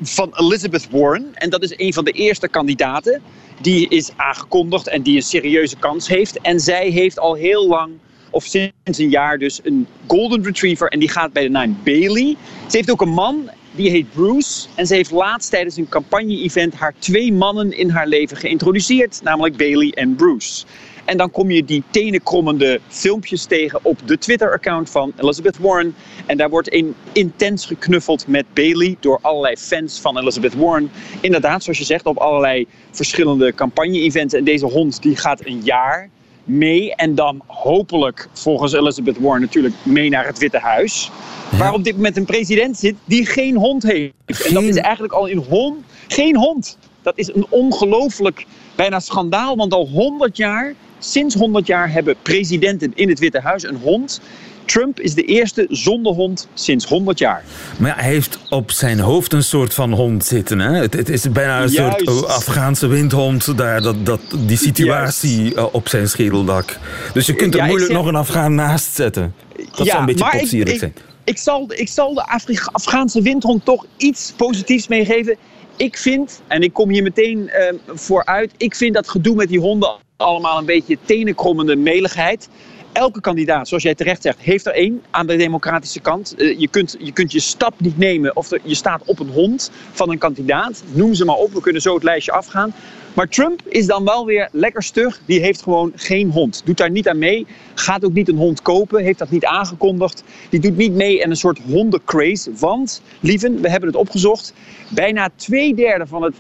van 0.03 0.33
Elizabeth 0.35 0.89
Warren. 0.91 1.27
En 1.35 1.51
dat 1.51 1.63
is 1.63 1.75
een 1.77 1.93
van 1.93 2.05
de 2.05 2.13
eerste 2.13 2.49
kandidaten. 2.49 3.23
Die 3.61 3.89
is 3.89 4.11
aangekondigd 4.17 4.89
en 4.89 5.03
die 5.03 5.17
een 5.17 5.23
serieuze 5.23 5.77
kans 5.77 6.09
heeft. 6.09 6.41
En 6.41 6.61
zij 6.61 6.89
heeft 6.89 7.19
al 7.19 7.35
heel 7.35 7.69
lang 7.69 7.91
of 8.31 8.45
sinds 8.45 8.99
een 8.99 9.11
jaar 9.11 9.39
dus 9.39 9.61
een 9.63 9.87
golden 10.07 10.45
retriever 10.45 10.89
en 10.89 10.99
die 10.99 11.09
gaat 11.09 11.33
bij 11.33 11.43
de 11.43 11.49
naam 11.49 11.79
Bailey. 11.85 12.37
Ze 12.69 12.77
heeft 12.77 12.91
ook 12.91 13.01
een 13.01 13.09
man, 13.09 13.51
die 13.77 13.91
heet 13.91 14.13
Bruce. 14.15 14.67
En 14.75 14.87
ze 14.87 14.95
heeft 14.95 15.11
laatst 15.11 15.51
tijdens 15.51 15.77
een 15.77 15.89
campagne-event 15.89 16.75
haar 16.75 16.95
twee 16.99 17.33
mannen 17.33 17.73
in 17.73 17.91
haar 17.91 18.07
leven 18.07 18.37
geïntroduceerd, 18.37 19.21
namelijk 19.23 19.57
Bailey 19.57 19.91
en 19.91 20.15
Bruce. 20.15 20.65
En 21.05 21.17
dan 21.17 21.31
kom 21.31 21.51
je 21.51 21.65
die 21.65 21.83
tenenkrommende 21.91 22.81
filmpjes 22.89 23.45
tegen 23.45 23.79
op 23.83 23.99
de 24.05 24.19
Twitter-account 24.19 24.91
van 24.91 25.13
Elizabeth 25.17 25.59
Warren. 25.59 25.95
En 26.27 26.37
daar 26.37 26.51
wordt 26.51 26.73
een 26.73 26.95
intens 27.13 27.67
geknuffeld 27.67 28.27
met 28.27 28.45
Bailey 28.55 28.97
door 29.01 29.19
allerlei 29.23 29.57
fans 29.57 30.01
van 30.01 30.19
Elizabeth 30.19 30.55
Warren. 30.55 30.91
Inderdaad, 31.21 31.63
zoals 31.63 31.79
je 31.79 31.85
zegt, 31.85 32.07
op 32.07 32.17
allerlei 32.17 32.67
verschillende 32.91 33.55
campagne-events. 33.55 34.35
En 34.35 34.45
deze 34.45 34.67
hond 34.67 35.03
die 35.03 35.17
gaat 35.17 35.47
een 35.47 35.61
jaar 35.63 36.11
mee. 36.47 36.95
En 36.95 37.15
dan 37.15 37.43
hopelijk, 37.47 38.29
volgens 38.33 38.73
Elizabeth 38.73 39.19
Warren 39.19 39.41
natuurlijk, 39.41 39.75
mee 39.83 40.09
naar 40.09 40.27
het 40.27 40.39
Witte 40.39 40.59
Huis. 40.59 41.11
Waar 41.59 41.73
op 41.73 41.85
dit 41.85 41.97
moment 41.97 42.17
een 42.17 42.25
president 42.25 42.79
zit 42.79 42.95
die 43.05 43.27
geen 43.27 43.57
hond 43.57 43.83
heeft. 43.83 44.47
En 44.47 44.55
dat 44.55 44.63
is 44.63 44.77
eigenlijk 44.77 45.13
al 45.13 45.27
in 45.27 45.45
hond. 45.49 45.85
Geen 46.09 46.37
hond. 46.37 46.79
Dat 47.03 47.19
is 47.19 47.35
een 47.35 47.47
ongelooflijk, 47.49 48.47
bijna 48.75 49.01
schandaal. 49.01 49.57
Want 49.57 49.73
al 49.73 49.89
100 49.89 50.37
jaar, 50.37 50.75
sinds 50.99 51.35
100 51.35 51.67
jaar 51.67 51.93
hebben 51.93 52.17
presidenten 52.23 52.93
in 52.95 53.09
het 53.09 53.19
Witte 53.19 53.41
Huis 53.41 53.63
een 53.63 53.77
hond 53.77 54.21
Trump 54.67 55.01
is 55.01 55.15
de 55.15 55.23
eerste 55.23 55.67
zonder 55.71 56.13
hond 56.13 56.49
sinds 56.55 56.85
100 56.85 57.19
jaar. 57.19 57.45
Maar 57.79 57.91
ja, 57.91 57.97
hij 58.03 58.11
heeft 58.13 58.39
op 58.51 58.71
zijn 58.71 58.99
hoofd 59.01 59.33
een 59.33 59.43
soort 59.43 59.75
van 59.75 59.93
hond 59.93 60.25
zitten. 60.25 60.59
Hè? 60.59 60.73
Het, 60.81 60.95
het 60.95 61.09
is 61.09 61.33
bijna 61.33 61.63
een 61.63 61.69
Juist. 61.71 62.01
soort 62.05 62.27
Afghaanse 62.27 62.87
windhond. 62.87 63.57
Daar, 63.59 63.83
dat, 63.83 64.07
dat, 64.07 64.21
die 64.39 64.57
situatie 64.57 65.55
eh, 65.55 65.65
op 65.73 65.89
zijn 65.89 66.09
schedeldak. 66.09 66.79
Dus 67.13 67.27
je 67.27 67.35
kunt 67.35 67.55
er 67.55 67.61
Ja, 67.61 67.67
moeilijk 67.67 67.91
zeg- 67.93 68.01
nog 68.01 68.07
een 68.09 68.17
Afghaan 68.17 68.55
naast 68.55 68.95
zetten. 68.95 69.35
Dat 69.77 69.87
zou 69.87 69.99
een 69.99 70.07
beetje 70.07 70.59
ik, 70.59 70.79
zijn. 70.79 70.95
Ik 71.25 71.39
zal, 71.39 71.67
ik 71.69 71.89
zal 71.89 72.15
de 72.15 72.27
Afri- 72.27 72.59
Afghaanse 72.73 73.23
windhond 73.23 73.65
toch 73.65 73.87
iets 73.97 74.33
positiefs 74.37 74.89
meegeven. 74.89 75.37
Ik 75.77 75.97
vind, 75.99 76.41
en 76.47 76.63
ik 76.63 76.73
kom 76.73 76.91
hier 76.91 77.03
meteen 77.03 77.49
eh, 77.49 77.75
vooruit, 77.95 78.53
ik 78.57 78.75
vind 78.77 78.95
dat 78.95 79.09
gedoe 79.09 79.35
met 79.35 79.49
die 79.49 79.61
honden 79.61 79.97
allemaal 80.17 80.59
een 80.59 80.65
beetje 80.65 80.99
tenenkrommende 81.05 81.77
meligheid. 81.77 82.49
Elke 82.97 83.21
kandidaat, 83.21 83.69
zoals 83.69 83.83
jij 83.83 83.95
terecht 83.95 84.23
zegt, 84.23 84.41
heeft 84.41 84.67
er 84.67 84.73
één 84.73 85.03
aan 85.11 85.27
de 85.27 85.37
democratische 85.37 86.01
kant. 86.01 86.35
Eh, 86.35 86.59
je, 86.59 86.69
kunt, 86.69 86.97
je 86.99 87.13
kunt 87.13 87.33
je 87.33 87.41
stap 87.41 87.81
niet 87.81 87.99
nemen 87.99 88.37
of 88.37 88.51
je 88.63 88.75
staat 88.75 89.03
op 89.05 89.19
een 89.19 89.29
hond 89.29 89.71
van 89.93 90.11
een 90.11 90.19
kandidaat. 90.19 90.83
Noem 90.93 91.15
ze 91.15 91.25
maar 91.25 91.37
op, 91.37 91.53
we 91.53 91.61
kunnen 91.61 91.83
zo 91.83 91.95
het 91.95 92.03
lijstje 92.03 92.33
afgaan. 92.33 92.75
Maar 93.15 93.29
Trump 93.29 93.63
is 93.69 93.87
dan 93.87 94.05
wel 94.05 94.27
weer 94.27 94.49
lekker 94.53 94.83
stug. 94.83 95.21
Die 95.27 95.41
heeft 95.41 95.63
gewoon 95.63 95.93
geen 95.95 96.31
hond. 96.31 96.63
Doet 96.65 96.77
daar 96.77 96.91
niet 96.91 97.09
aan 97.09 97.19
mee. 97.19 97.47
Gaat 97.75 98.05
ook 98.05 98.13
niet 98.13 98.29
een 98.29 98.37
hond 98.37 98.63
kopen. 98.63 99.03
Heeft 99.03 99.19
dat 99.19 99.31
niet 99.31 99.45
aangekondigd. 99.45 100.25
Die 100.49 100.61
doet 100.61 100.77
niet 100.77 100.93
mee 100.93 101.25
aan 101.25 101.31
een 101.31 101.37
soort 101.37 101.59
hondencraze. 101.59 102.51
Want, 102.59 103.03
lieven, 103.21 103.61
we 103.61 103.71
hebben 103.71 103.89
het 103.89 103.99
opgezocht. 103.99 104.53
Bijna 104.89 105.29
twee 105.37 105.75
derde 105.75 106.07
van 106.07 106.23
het 106.23 106.35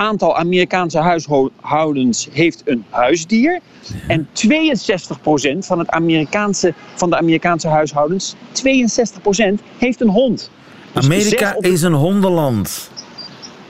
aantal 0.00 0.36
Amerikaanse 0.36 0.98
huishoudens 0.98 2.28
heeft 2.32 2.62
een 2.64 2.84
huisdier. 2.90 3.60
En 4.08 4.28
62% 4.34 5.58
van, 5.58 5.78
het 5.78 5.90
Amerikaanse, 5.90 6.74
van 6.94 7.10
de 7.10 7.16
Amerikaanse 7.16 7.68
huishoudens, 7.68 8.34
62% 8.52 9.62
heeft 9.78 10.00
een 10.00 10.08
hond. 10.08 10.50
Dus 10.92 11.04
Amerika 11.04 11.54
op- 11.56 11.64
is 11.64 11.82
een 11.82 11.92
hondenland. 11.92 12.90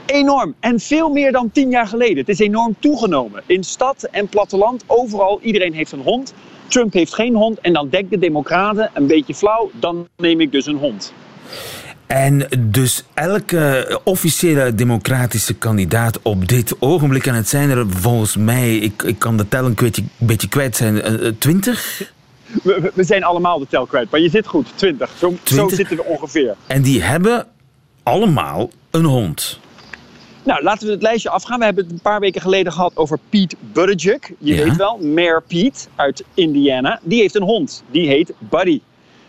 Enorm. 0.05 0.53
En 0.59 0.79
veel 0.79 1.09
meer 1.09 1.31
dan 1.31 1.51
tien 1.51 1.69
jaar 1.69 1.87
geleden. 1.87 2.17
Het 2.17 2.29
is 2.29 2.39
enorm 2.39 2.75
toegenomen. 2.79 3.43
In 3.45 3.63
stad 3.63 4.03
en 4.11 4.27
platteland, 4.27 4.83
overal, 4.87 5.39
iedereen 5.41 5.73
heeft 5.73 5.91
een 5.91 6.01
hond. 6.01 6.33
Trump 6.67 6.93
heeft 6.93 7.13
geen 7.13 7.35
hond. 7.35 7.59
En 7.59 7.73
dan 7.73 7.89
denken 7.89 8.09
de 8.09 8.25
democraten, 8.25 8.91
een 8.93 9.07
beetje 9.07 9.35
flauw, 9.35 9.71
dan 9.73 10.07
neem 10.17 10.41
ik 10.41 10.51
dus 10.51 10.65
een 10.65 10.77
hond. 10.77 11.13
En 12.11 12.47
dus 12.59 13.03
elke 13.13 13.99
officiële 14.03 14.75
democratische 14.75 15.53
kandidaat 15.53 16.19
op 16.21 16.47
dit 16.47 16.75
ogenblik, 16.79 17.25
en 17.25 17.33
het 17.35 17.49
zijn 17.49 17.69
er 17.69 17.85
volgens 17.89 18.35
mij, 18.37 18.75
ik, 18.77 19.03
ik 19.03 19.19
kan 19.19 19.37
de 19.37 19.47
tel 19.47 19.65
een 19.65 19.73
beetje, 19.75 20.03
beetje 20.17 20.47
kwijt 20.49 20.75
zijn, 20.75 21.01
eh, 21.01 21.27
eh, 21.27 21.33
twintig? 21.39 22.11
We, 22.63 22.91
we- 22.93 23.03
zijn 23.03 23.23
allemaal 23.23 23.59
de 23.59 23.67
tel 23.69 23.85
kwijt, 23.85 24.11
maar 24.11 24.19
je 24.19 24.29
zit 24.29 24.47
goed, 24.47 24.67
20. 24.75 25.09
Zo, 25.17 25.29
zo 25.29 25.35
20? 25.43 25.75
zitten 25.77 25.95
we 25.97 26.03
ongeveer. 26.03 26.55
En 26.67 26.81
die 26.81 27.01
hebben 27.03 27.47
allemaal 28.03 28.69
een 28.91 29.05
hond. 29.05 29.59
Nou, 30.43 30.63
laten 30.63 30.87
we 30.87 30.93
het 30.93 31.01
lijstje 31.01 31.29
afgaan. 31.29 31.59
We 31.59 31.65
hebben 31.65 31.83
het 31.83 31.93
een 31.93 31.99
paar 32.01 32.19
weken 32.19 32.41
geleden 32.41 32.71
gehad 32.73 32.91
over 32.97 33.19
Pete 33.29 33.55
Buttigieg. 33.73 34.29
Je 34.39 34.55
Ja. 34.55 34.63
weet 34.63 34.75
wel, 34.75 34.97
Mayor 34.97 35.43
Pete 35.47 35.79
uit 35.95 36.23
Indiana. 36.33 36.99
Die 37.03 37.21
heeft 37.21 37.35
een 37.35 37.43
hond. 37.43 37.83
Die 37.91 38.07
heet 38.07 38.33
Buddy. 38.37 38.79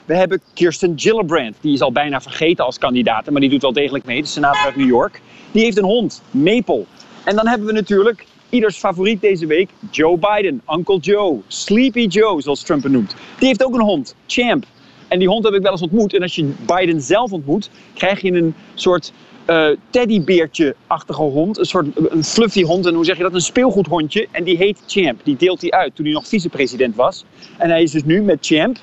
We 0.05 0.17
hebben 0.17 0.41
Kirsten 0.55 0.93
Gillibrand. 0.97 1.57
Die 1.61 1.73
is 1.73 1.81
al 1.81 1.93
bijna 1.93 2.21
vergeten 2.21 2.65
als 2.65 2.79
kandidaat, 2.79 3.31
maar 3.31 3.41
die 3.41 3.51
doet 3.51 3.63
wel 3.63 3.73
degelijk 3.73 4.05
mee. 4.05 4.23
De 4.23 4.29
senator 4.29 4.65
uit 4.65 4.77
New 4.77 4.89
York. 4.89 5.21
Die 5.51 5.65
heeft 5.65 5.79
een 5.79 5.85
hond, 5.85 6.23
Maple. 6.31 6.85
En 7.25 7.37
dan 7.37 7.47
hebben 7.47 7.67
we 7.67 7.73
natuurlijk 7.73 8.27
ieders 8.49 8.77
favoriet 8.77 9.21
deze 9.21 9.47
week, 9.47 9.71
Joe 9.91 10.19
Biden. 10.19 10.63
Uncle 10.71 10.99
Joe, 10.99 11.41
Sleepy 11.47 12.07
Joe, 12.07 12.43
zoals 12.43 12.63
Trump 12.63 12.83
hem 12.83 12.93
noemt. 12.93 13.15
Die 13.39 13.49
heeft 13.49 13.65
ook 13.65 13.75
een 13.75 13.81
hond, 13.81 14.15
Champ. 14.27 14.65
En 15.09 15.19
die 15.19 15.29
hond 15.29 15.45
heb 15.45 15.55
ik 15.55 15.63
wel 15.63 15.73
eens 15.73 15.83
ontmoet. 15.83 16.15
En 16.15 16.23
als 16.23 16.35
je 16.35 16.53
Biden 16.67 17.01
zelf 17.01 17.33
ontmoet, 17.33 17.71
krijg 17.95 18.21
je 18.21 18.33
een 18.33 18.55
soort 18.75 19.13
eh 19.45 19.69
teddybeertje-achtige 19.91 21.23
hond. 21.23 21.59
Een 21.59 21.65
soort 21.65 21.87
een 22.11 22.25
fluffy 22.25 22.63
hond. 22.63 22.87
En 22.87 22.95
hoe 22.95 23.05
zeg 23.05 23.17
je 23.17 23.23
dat? 23.23 23.35
Een 23.35 23.41
speelgoedhondje. 23.41 24.29
En 24.31 24.45
die 24.45 24.57
heet 24.57 24.83
Champ. 24.87 25.21
Die 25.25 25.37
deelt 25.37 25.61
hij 25.61 25.71
uit 25.71 25.95
toen 25.97 26.05
hij 26.05 26.15
nog 26.15 26.29
vicepresident 26.29 26.97
was. 26.97 27.25
En 27.59 27.71
hij 27.71 27.83
is 27.83 27.91
dus 27.91 28.05
nu 28.05 28.23
met 28.23 28.47
Champ 28.47 28.79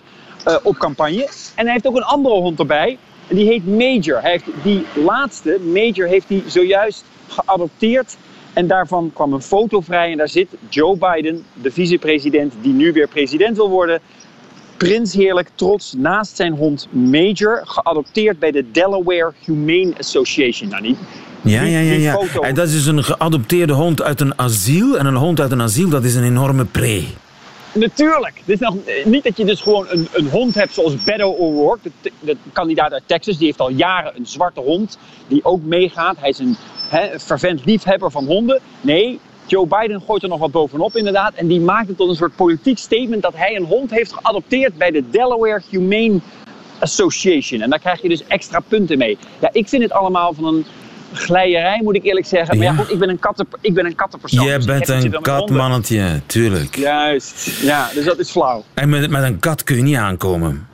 eh, 0.45 0.55
op 0.63 0.77
campagne. 0.77 1.27
En 1.55 1.63
hij 1.63 1.71
heeft 1.73 1.87
ook 1.87 1.95
een 1.95 2.03
andere 2.03 2.35
hond 2.35 2.59
erbij. 2.59 2.97
En 3.27 3.35
die 3.35 3.45
heet 3.45 3.67
Major. 3.67 4.21
Hij 4.21 4.31
heeft 4.31 4.45
die 4.63 4.85
laatste, 5.05 5.57
Major, 5.73 6.07
heeft 6.07 6.29
hij 6.29 6.43
zojuist 6.47 7.03
geadopteerd. 7.27 8.17
En 8.53 8.67
daarvan 8.67 9.11
kwam 9.13 9.33
een 9.33 9.41
foto 9.41 9.81
vrij. 9.81 10.11
En 10.11 10.17
daar 10.17 10.29
zit 10.29 10.47
Joe 10.69 10.97
Biden, 10.97 11.43
de 11.61 11.71
vicepresident, 11.71 12.53
die 12.61 12.73
nu 12.73 12.93
weer 12.93 13.07
president 13.07 13.55
wil 13.57 13.69
worden. 13.69 13.99
Prinsheerlijk 14.77 15.49
trots 15.55 15.93
naast 15.97 16.35
zijn 16.35 16.53
hond 16.53 16.87
Major, 16.91 17.61
geadopteerd 17.63 18.39
bij 18.39 18.51
de 18.51 18.71
Delaware 18.71 19.33
Humane 19.45 19.93
Association. 19.97 20.69
Nou, 20.69 20.81
die, 20.83 20.97
Ja, 21.41 21.61
ja, 21.61 21.79
ja. 21.79 21.93
ja. 21.93 22.13
foto- 22.13 22.41
En 22.41 22.55
dat 22.55 22.67
is 22.67 22.73
dus 22.73 22.85
een 22.85 23.03
geadopteerde 23.03 23.73
hond 23.73 24.01
uit 24.01 24.21
een 24.21 24.39
asiel. 24.39 24.97
En 24.97 25.05
een 25.05 25.15
hond 25.15 25.39
uit 25.39 25.51
een 25.51 25.61
asiel, 25.61 25.89
dat 25.89 26.03
is 26.03 26.15
een 26.15 26.23
enorme 26.23 26.65
pre. 26.65 27.03
Natuurlijk. 27.73 28.41
Dit 28.45 28.61
is 28.61 28.67
nog, 28.67 28.75
niet 29.05 29.23
dat 29.23 29.37
je 29.37 29.45
dus 29.45 29.61
gewoon 29.61 29.85
een, 29.89 30.07
een 30.11 30.29
hond 30.29 30.55
hebt 30.55 30.73
zoals 30.73 31.03
Beto 31.03 31.29
O'Rourke, 31.29 31.91
de, 32.19 32.37
kandidaat 32.53 32.93
uit 32.93 33.03
Texas. 33.05 33.37
Die 33.37 33.45
heeft 33.45 33.59
al 33.59 33.69
jaren 33.69 34.15
een 34.15 34.25
zwarte 34.25 34.59
hond 34.59 34.97
die 35.27 35.45
ook 35.45 35.63
meegaat. 35.63 36.17
Hij 36.19 36.29
is 36.29 36.39
een, 36.39 36.55
hè, 36.89 37.13
een 37.13 37.19
fervent 37.19 37.65
liefhebber 37.65 38.11
van 38.11 38.25
honden. 38.25 38.59
Nee, 38.81 39.19
Joe 39.45 39.67
Biden 39.67 40.01
gooit 40.01 40.23
er 40.23 40.29
nog 40.29 40.39
wat 40.39 40.51
bovenop 40.51 40.95
inderdaad. 40.95 41.33
En 41.33 41.47
die 41.47 41.59
maakt 41.59 41.87
het 41.87 41.97
tot 41.97 42.09
een 42.09 42.15
soort 42.15 42.35
politiek 42.35 42.77
statement 42.77 43.21
dat 43.21 43.35
hij 43.35 43.55
een 43.55 43.65
hond 43.65 43.91
heeft 43.91 44.13
geadopteerd 44.13 44.77
bij 44.77 44.91
de 44.91 45.09
Delaware 45.09 45.61
Humane 45.69 46.19
Association. 46.79 47.61
En 47.61 47.69
daar 47.69 47.79
krijg 47.79 48.01
je 48.01 48.09
dus 48.09 48.27
extra 48.27 48.59
punten 48.67 48.97
mee. 48.97 49.17
Ja, 49.39 49.49
ik 49.51 49.67
vind 49.67 49.83
het 49.83 49.91
allemaal 49.91 50.33
van 50.33 50.45
een 50.45 50.65
glijerij, 51.13 51.81
moet 51.83 51.95
ik 51.95 52.03
eerlijk 52.03 52.25
zeggen. 52.25 52.57
Maar 52.57 52.65
ja, 52.65 52.73
goed, 52.73 52.91
ik 52.91 52.99
ben 52.99 53.09
een, 53.09 53.19
katten, 53.19 53.47
ik 53.61 53.73
ben 53.73 53.85
een 53.85 53.95
kattenpersoon. 53.95 54.45
Jij 54.45 54.55
dus 54.55 54.65
bent 54.65 54.89
een 54.89 55.21
katmannetje, 55.21 56.21
tuurlijk. 56.25 56.75
Juist, 56.75 57.61
ja, 57.61 57.89
dus 57.93 58.05
dat 58.05 58.19
is 58.19 58.31
flauw. 58.31 58.63
En 58.73 58.89
met, 58.89 59.09
met 59.09 59.23
een 59.23 59.39
kat 59.39 59.63
kun 59.63 59.75
je 59.75 59.83
niet 59.83 59.95
aankomen. 59.95 60.67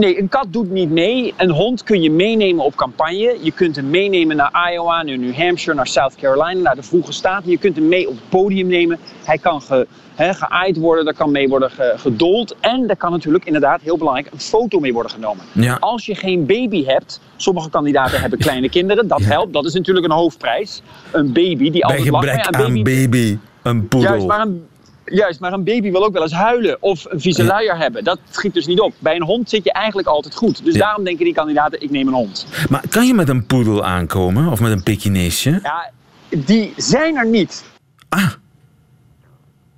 Nee, 0.00 0.18
een 0.18 0.28
kat 0.28 0.46
doet 0.50 0.70
niet 0.70 0.90
mee. 0.90 1.34
Een 1.36 1.50
hond 1.50 1.82
kun 1.82 2.02
je 2.02 2.10
meenemen 2.10 2.64
op 2.64 2.74
campagne. 2.76 3.38
Je 3.40 3.52
kunt 3.52 3.76
hem 3.76 3.90
meenemen 3.90 4.36
naar 4.36 4.70
Iowa, 4.72 5.02
naar 5.02 5.18
New 5.18 5.34
Hampshire, 5.34 5.74
naar 5.74 5.86
South 5.86 6.14
Carolina, 6.14 6.60
naar 6.60 6.74
de 6.74 6.82
vroege 6.82 7.12
staten. 7.12 7.50
Je 7.50 7.58
kunt 7.58 7.76
hem 7.76 7.88
mee 7.88 8.08
op 8.08 8.14
het 8.14 8.28
podium 8.28 8.66
nemen. 8.66 8.98
Hij 9.24 9.38
kan 9.38 9.62
ge, 9.62 9.86
geaaid 10.16 10.76
worden, 10.76 11.06
er 11.06 11.14
kan 11.14 11.30
mee 11.30 11.48
worden 11.48 11.70
ge- 11.70 11.94
gedold. 11.96 12.56
En 12.60 12.88
er 12.88 12.96
kan 12.96 13.10
natuurlijk 13.10 13.44
inderdaad, 13.44 13.80
heel 13.80 13.96
belangrijk, 13.98 14.32
een 14.32 14.40
foto 14.40 14.78
mee 14.80 14.92
worden 14.92 15.12
genomen. 15.12 15.44
Ja. 15.52 15.76
Als 15.80 16.06
je 16.06 16.14
geen 16.14 16.46
baby 16.46 16.84
hebt, 16.84 17.20
sommige 17.36 17.70
kandidaten 17.70 18.20
hebben 18.20 18.38
kleine 18.38 18.68
kinderen, 18.68 19.08
dat 19.08 19.24
helpt. 19.24 19.52
Dat 19.52 19.64
is 19.64 19.74
natuurlijk 19.74 20.06
een 20.06 20.12
hoofdprijs. 20.12 20.82
Een 21.10 21.32
baby 21.32 21.70
die 21.70 21.70
Bij 21.70 21.82
altijd 21.82 22.02
gebrek 22.02 22.36
ja, 22.36 22.48
een 22.48 22.64
aan 22.64 22.82
baby, 22.82 23.38
een 23.62 23.88
poedel. 23.88 24.10
Juist 24.10 24.26
maar, 24.26 24.40
een, 24.40 24.66
juist, 25.10 25.40
maar 25.40 25.52
een 25.52 25.64
baby 25.64 25.90
wil 25.90 26.04
ook 26.04 26.12
wel 26.12 26.22
eens 26.22 26.32
huilen 26.32 26.76
of 26.80 27.04
een 27.08 27.20
vieze 27.20 27.44
luier 27.44 27.76
hebben. 27.78 28.04
Dat 28.04 28.18
schiet 28.30 28.54
dus 28.54 28.66
niet 28.66 28.80
op. 28.80 28.94
Bij 28.98 29.14
een 29.16 29.22
hond 29.22 29.48
zit 29.50 29.64
je 29.64 29.72
eigenlijk 29.72 30.08
altijd 30.08 30.34
goed. 30.34 30.64
Dus 30.64 30.74
Ja. 30.74 30.80
daarom 30.80 31.04
denken 31.04 31.24
die 31.24 31.34
kandidaten, 31.34 31.82
ik 31.82 31.90
neem 31.90 32.06
een 32.08 32.14
hond. 32.14 32.46
Maar 32.70 32.82
kan 32.88 33.06
je 33.06 33.14
met 33.14 33.28
een 33.28 33.46
poedel 33.46 33.84
aankomen? 33.84 34.48
Of 34.52 34.60
met 34.60 34.72
een 34.72 34.82
Pekineesje? 34.82 35.60
Ja, 35.62 35.90
die 36.28 36.72
zijn 36.76 37.16
er 37.16 37.26
niet. 37.26 37.64
Ah. 38.08 38.30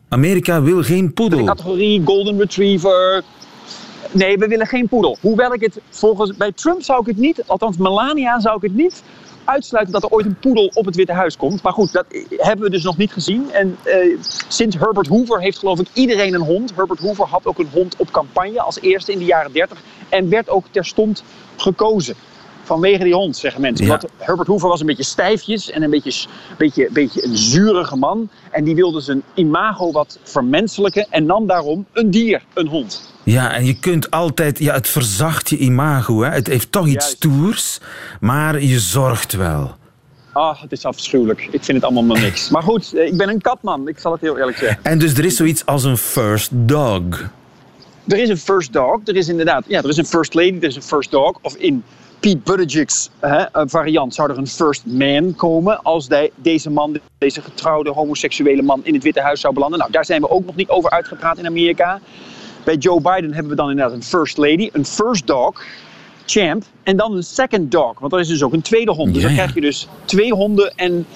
Amerika 0.08 0.62
wil 0.62 0.82
geen 0.82 1.06
De 1.06 1.12
poedel. 1.12 1.44
categorie 1.44 2.02
Golden 2.04 2.38
Retriever. 2.38 3.22
Nee, 4.10 4.38
we 4.38 4.46
willen 4.46 4.66
geen 4.66 4.88
poedel. 4.88 5.16
Hoewel 5.20 5.54
ik 5.54 5.60
het 5.60 5.80
volgens... 5.90 6.36
Bij 6.36 6.52
Trump 6.52 6.82
zou 6.82 7.00
ik 7.00 7.06
het 7.06 7.16
niet, 7.16 7.42
althans 7.46 7.76
Melania 7.76 8.40
zou 8.40 8.56
ik 8.56 8.62
het 8.62 8.74
niet 8.74 9.02
uitsluiten 9.44 9.92
dat 9.92 10.02
er 10.02 10.10
ooit 10.10 10.26
een 10.26 10.36
poedel 10.40 10.70
op 10.74 10.84
het 10.84 10.96
Witte 10.96 11.12
Huis 11.12 11.36
komt. 11.36 11.62
Maar 11.62 11.72
goed, 11.72 11.92
dat 11.92 12.04
hebben 12.28 12.64
we 12.64 12.70
dus 12.70 12.82
nog 12.82 12.96
niet 12.96 13.12
gezien. 13.12 13.50
En 13.52 13.76
eh, 13.82 14.18
sinds 14.48 14.76
Herbert 14.76 15.06
Hoover 15.06 15.40
heeft 15.40 15.58
geloof 15.58 15.80
ik 15.80 15.86
iedereen 15.92 16.34
een 16.34 16.40
hond. 16.40 16.72
Herbert 16.74 17.00
Hoover 17.00 17.26
had 17.26 17.46
ook 17.46 17.58
een 17.58 17.68
hond 17.72 17.96
op 17.96 18.10
campagne 18.10 18.60
als 18.60 18.80
eerste 18.80 19.12
in 19.12 19.18
de 19.18 19.24
jaren 19.24 19.52
30. 19.52 19.82
En 20.08 20.28
werd 20.28 20.48
ook 20.48 20.64
terstond 20.70 21.24
gekozen. 21.56 22.14
Vanwege 22.72 23.04
die 23.04 23.14
hond, 23.14 23.36
zeggen 23.36 23.60
mensen. 23.60 23.86
Ja. 23.86 23.90
Want 23.90 24.06
Herbert 24.16 24.48
Hoover 24.48 24.68
was 24.68 24.80
een 24.80 24.86
beetje 24.86 25.04
stijfjes 25.04 25.70
en 25.70 25.82
een 25.82 25.90
beetje, 25.90 26.28
beetje, 26.58 26.88
beetje 26.92 27.24
een 27.24 27.36
zurige 27.36 27.96
man. 27.96 28.28
En 28.50 28.64
die 28.64 28.74
wilde 28.74 29.00
zijn 29.00 29.22
imago 29.34 29.92
wat 29.92 30.18
vermenselijken 30.22 31.06
en 31.10 31.26
nam 31.26 31.46
daarom 31.46 31.86
een 31.92 32.10
dier, 32.10 32.42
een 32.54 32.66
hond. 32.66 33.12
Ja, 33.22 33.54
en 33.54 33.64
je 33.64 33.78
kunt 33.78 34.10
altijd... 34.10 34.58
Ja, 34.58 34.74
het 34.74 34.88
verzacht 34.88 35.48
je 35.50 35.56
imago. 35.56 36.22
Hè. 36.22 36.30
Het 36.30 36.46
heeft 36.46 36.72
toch 36.72 36.86
iets 36.86 37.06
stoers, 37.06 37.80
maar 38.20 38.62
je 38.62 38.78
zorgt 38.78 39.32
wel. 39.32 39.74
Ah, 40.32 40.60
het 40.60 40.72
is 40.72 40.84
afschuwelijk. 40.84 41.48
Ik 41.50 41.64
vind 41.64 41.76
het 41.76 41.84
allemaal 41.84 42.04
maar 42.04 42.20
niks. 42.20 42.48
Maar 42.48 42.62
goed, 42.62 42.94
eh, 42.94 43.06
ik 43.06 43.16
ben 43.16 43.28
een 43.28 43.40
katman. 43.40 43.88
Ik 43.88 43.98
zal 43.98 44.12
het 44.12 44.20
heel 44.20 44.38
eerlijk 44.38 44.58
zeggen. 44.58 44.78
En 44.82 44.98
dus 44.98 45.14
er 45.14 45.24
is 45.24 45.36
zoiets 45.36 45.66
als 45.66 45.84
een 45.84 45.96
first 45.96 46.50
dog. 46.52 47.02
Er 48.06 48.18
is 48.18 48.28
een 48.28 48.38
first 48.38 48.72
dog. 48.72 49.00
Er 49.04 49.16
is 49.16 49.28
inderdaad, 49.28 49.64
ja, 49.66 49.82
er 49.82 49.88
is 49.88 49.96
een 49.96 50.06
first 50.06 50.34
lady, 50.34 50.56
er 50.56 50.68
is 50.68 50.76
een 50.76 50.82
first 50.82 51.10
dog. 51.10 51.38
Of 51.42 51.54
in 51.54 51.84
Pete 52.22 52.36
Buttigieg's 52.44 53.10
hè, 53.20 53.44
variant 53.68 54.14
zou 54.14 54.30
er 54.30 54.38
een 54.38 54.46
first 54.46 54.82
man 54.86 55.34
komen 55.34 55.82
als 55.82 56.08
de- 56.08 56.32
deze 56.36 56.70
man, 56.70 56.98
deze 57.18 57.40
getrouwde 57.40 57.90
homoseksuele 57.90 58.62
man 58.62 58.80
in 58.84 58.94
het 58.94 59.02
Witte 59.02 59.20
Huis 59.20 59.40
zou 59.40 59.54
belanden. 59.54 59.78
Nou, 59.78 59.90
daar 59.90 60.04
zijn 60.04 60.20
we 60.20 60.30
ook 60.30 60.44
nog 60.46 60.54
niet 60.56 60.68
over 60.68 60.90
uitgepraat 60.90 61.38
in 61.38 61.46
Amerika. 61.46 62.00
Bij 62.64 62.76
Joe 62.76 63.00
Biden 63.00 63.32
hebben 63.32 63.50
we 63.50 63.56
dan 63.56 63.70
inderdaad 63.70 63.94
een 63.94 64.02
first 64.02 64.36
lady, 64.36 64.68
een 64.72 64.84
first 64.86 65.26
dog, 65.26 65.62
champ, 66.26 66.62
en 66.82 66.96
dan 66.96 67.16
een 67.16 67.22
second 67.22 67.70
dog. 67.70 67.98
Want 67.98 68.12
er 68.12 68.20
is 68.20 68.28
dus 68.28 68.42
ook 68.42 68.52
een 68.52 68.62
tweede 68.62 68.92
hond. 68.92 69.12
Dus 69.14 69.22
Ja, 69.22 69.28
dan 69.28 69.36
krijg 69.36 69.54
je 69.54 69.60
dus 69.60 69.88
twee 70.04 70.32
honden 70.34 70.72
en 70.76 71.06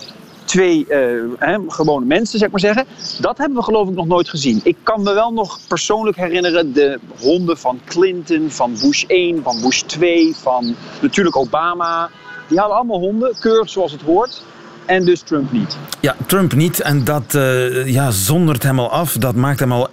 twee 0.47 0.87
eh, 0.89 0.99
hè, 1.39 1.57
gewone 1.69 2.07
mensen, 2.07 2.39
zeg 2.39 2.51
maar 2.51 2.61
zeggen. 2.61 2.85
Dat 3.21 3.39
hebben 3.39 3.57
we 3.57 3.63
geloof 3.65 3.89
ik 3.89 3.95
nog 3.95 4.07
nooit 4.07 4.29
gezien. 4.29 4.61
Ik 4.65 4.77
kan 4.83 5.03
me 5.03 5.15
wel 5.15 5.33
nog 5.33 5.59
persoonlijk 5.69 6.17
herinneren 6.17 6.73
de 6.73 6.99
honden 7.19 7.59
van 7.59 7.81
Clinton, 7.85 8.51
van 8.51 8.73
Bush 8.81 9.05
1, 9.07 9.43
van 9.43 9.61
Bush 9.61 9.81
2, 9.81 10.35
van 10.37 10.75
natuurlijk 11.01 11.37
Obama. 11.37 12.11
Die 12.49 12.59
hadden 12.59 12.77
allemaal 12.77 12.99
honden, 12.99 13.35
keurig 13.41 13.71
zoals 13.71 13.93
het 13.93 14.03
hoort. 14.03 14.43
En 14.85 15.05
dus 15.05 15.21
Trump 15.21 15.53
niet. 15.53 15.77
Ja, 16.01 16.17
Trump 16.27 16.53
niet. 16.55 16.81
En 16.81 17.05
dat 17.05 17.35
eh, 17.35 17.87
ja, 17.87 18.11
zondert 18.11 18.63
hem 18.63 18.79
al 18.81 18.91
af. 18.91 19.13
Dat 19.13 19.35
maakt 19.35 19.61
hem 19.61 19.73
al 19.73 19.89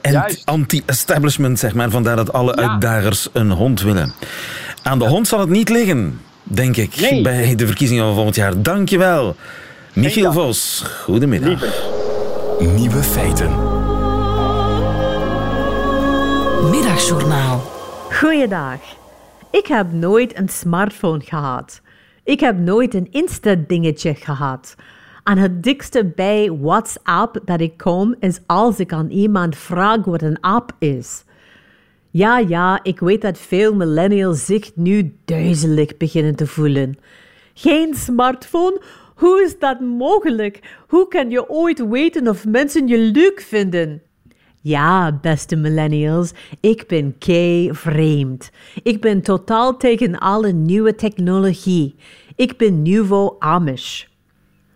anti-establishment, 0.46 1.60
zeg 1.60 1.74
maar. 1.74 1.89
Vandaar 1.89 2.16
dat 2.16 2.34
alle 2.34 2.58
Ja. 2.62 2.70
uitdagers 2.72 3.30
een 3.34 3.52
hond 3.52 3.82
willen. 3.82 4.13
Aan 4.84 5.00
de 5.00 5.08
hond 5.08 5.28
zal 5.28 5.39
het 5.39 5.50
niet 5.50 5.70
liggen, 5.70 6.22
denk 6.44 6.78
ik, 6.78 7.00
Nee. 7.00 7.22
bij 7.22 7.56
de 7.56 7.66
verkiezingen 7.68 8.04
van 8.06 8.13
volgend 8.13 8.36
jaar. 8.36 8.62
Dankjewel. 8.62 9.36
Michiel. 9.94 10.32
Vos, 10.32 10.84
goedemiddag. 11.02 11.60
Nieuwe 12.60 13.04
feiten. 13.04 13.50
Middagjournaal. 16.70 17.60
Goeiedag. 18.12 18.80
Ik 19.52 19.68
heb 19.68 19.92
nooit 19.92 20.38
een 20.38 20.50
smartphone 20.50 21.20
gehad. 21.20 21.82
Ik 22.24 22.40
heb 22.40 22.58
nooit 22.58 22.94
een 22.94 23.08
Insta-dingetje 23.12 24.14
gehad. 24.14 24.76
En 25.24 25.38
het 25.38 25.64
dikste 25.64 26.06
bij 26.16 26.52
WhatsApp 26.62 27.40
dat 27.46 27.62
ik 27.62 27.78
kom 27.78 28.16
is 28.20 28.40
als 28.46 28.80
ik 28.80 28.94
aan 28.94 29.10
iemand 29.10 29.58
vraag 29.58 30.06
wat 30.06 30.22
een 30.22 30.40
app 30.40 30.72
is. 30.80 31.24
Ja, 32.10 32.38
ja, 32.38 32.80
ik 32.84 33.00
weet 33.00 33.22
dat 33.22 33.38
veel 33.38 33.76
millennials 33.76 34.46
zich 34.46 34.72
nu 34.76 35.16
duizelig 35.26 35.98
beginnen 35.98 36.36
te 36.36 36.48
voelen. 36.48 36.98
Geen 37.54 37.94
smartphone? 37.96 38.82
Hoe 39.15 39.41
is 39.45 39.60
dat 39.60 39.80
mogelijk? 39.80 40.60
Hoe 40.88 41.08
kan 41.08 41.30
je 41.30 41.49
ooit 41.49 41.88
weten 41.88 42.28
of 42.28 42.45
mensen 42.45 42.88
je 42.88 42.97
leuk 42.97 43.41
vinden? 43.41 44.02
Ja, 44.62 45.19
beste 45.21 45.56
millennials, 45.56 46.32
ik 46.60 46.88
ben 46.88 47.17
kei 47.17 47.69
vreemd. 47.73 48.52
Ik 48.84 49.02
ben 49.02 49.21
totaal 49.21 49.78
tegen 49.78 50.17
alle 50.19 50.52
nieuwe 50.52 50.95
technologie. 50.95 51.95
Ik 52.36 52.58
ben 52.58 52.82
nouveau 52.82 53.36
Amish. 53.39 54.04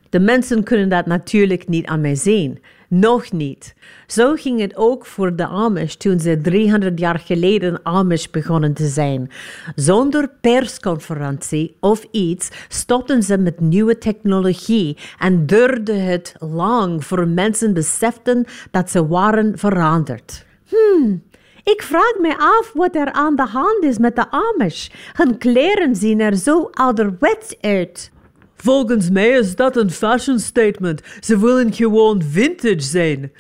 De 0.09 0.19
mensen 0.19 0.63
kunnen 0.63 0.89
dat 0.89 1.05
natuurlijk 1.05 1.67
niet 1.67 1.85
aan 1.85 2.01
mij 2.01 2.15
zien. 2.15 2.59
Nog 2.89 3.31
niet. 3.31 3.75
Zo 4.07 4.33
ging 4.33 4.59
het 4.59 4.75
ook 4.75 5.05
voor 5.05 5.35
de 5.35 5.47
Amish 5.47 5.93
toen 5.93 6.19
ze 6.19 6.41
300 6.41 6.99
jaar 6.99 7.19
geleden 7.19 7.79
Amish 7.83 8.25
begonnen 8.25 8.73
te 8.73 8.87
zijn. 8.87 9.31
Zonder 9.75 10.29
persconferentie 10.41 11.77
of 11.79 12.05
iets 12.11 12.49
stopten 12.67 13.23
ze 13.23 13.37
met 13.37 13.59
nieuwe 13.59 13.97
technologie 13.97 14.97
en 15.19 15.45
duurde 15.45 15.93
het 15.93 16.35
lang 16.39 17.05
voor 17.05 17.27
mensen 17.27 17.73
beseften 17.73 18.45
dat 18.71 18.89
ze 18.89 19.07
waren 19.07 19.57
veranderd. 19.57 20.45
Hmm, 20.65 21.23
ik 21.63 21.81
vraag 21.81 22.13
me 22.19 22.37
af 22.37 22.71
wat 22.73 22.95
er 22.95 23.11
aan 23.11 23.35
de 23.35 23.45
hand 23.45 23.83
is 23.83 23.97
met 23.97 24.15
de 24.15 24.25
Amish. 24.31 24.89
Hun 25.13 25.37
kleren 25.37 25.95
zien 25.95 26.19
er 26.19 26.35
zo 26.35 26.69
ouderwets 26.73 27.55
uit. 27.61 28.11
Volgens 28.57 29.09
mij 29.09 29.29
is 29.29 29.55
dat 29.55 29.75
een 29.75 29.91
fashion 29.91 30.39
statement. 30.39 31.01
Ze 31.19 31.39
willen 31.39 31.73
gewoon 31.73 32.21
vintage 32.21 32.81
zijn. 32.81 33.31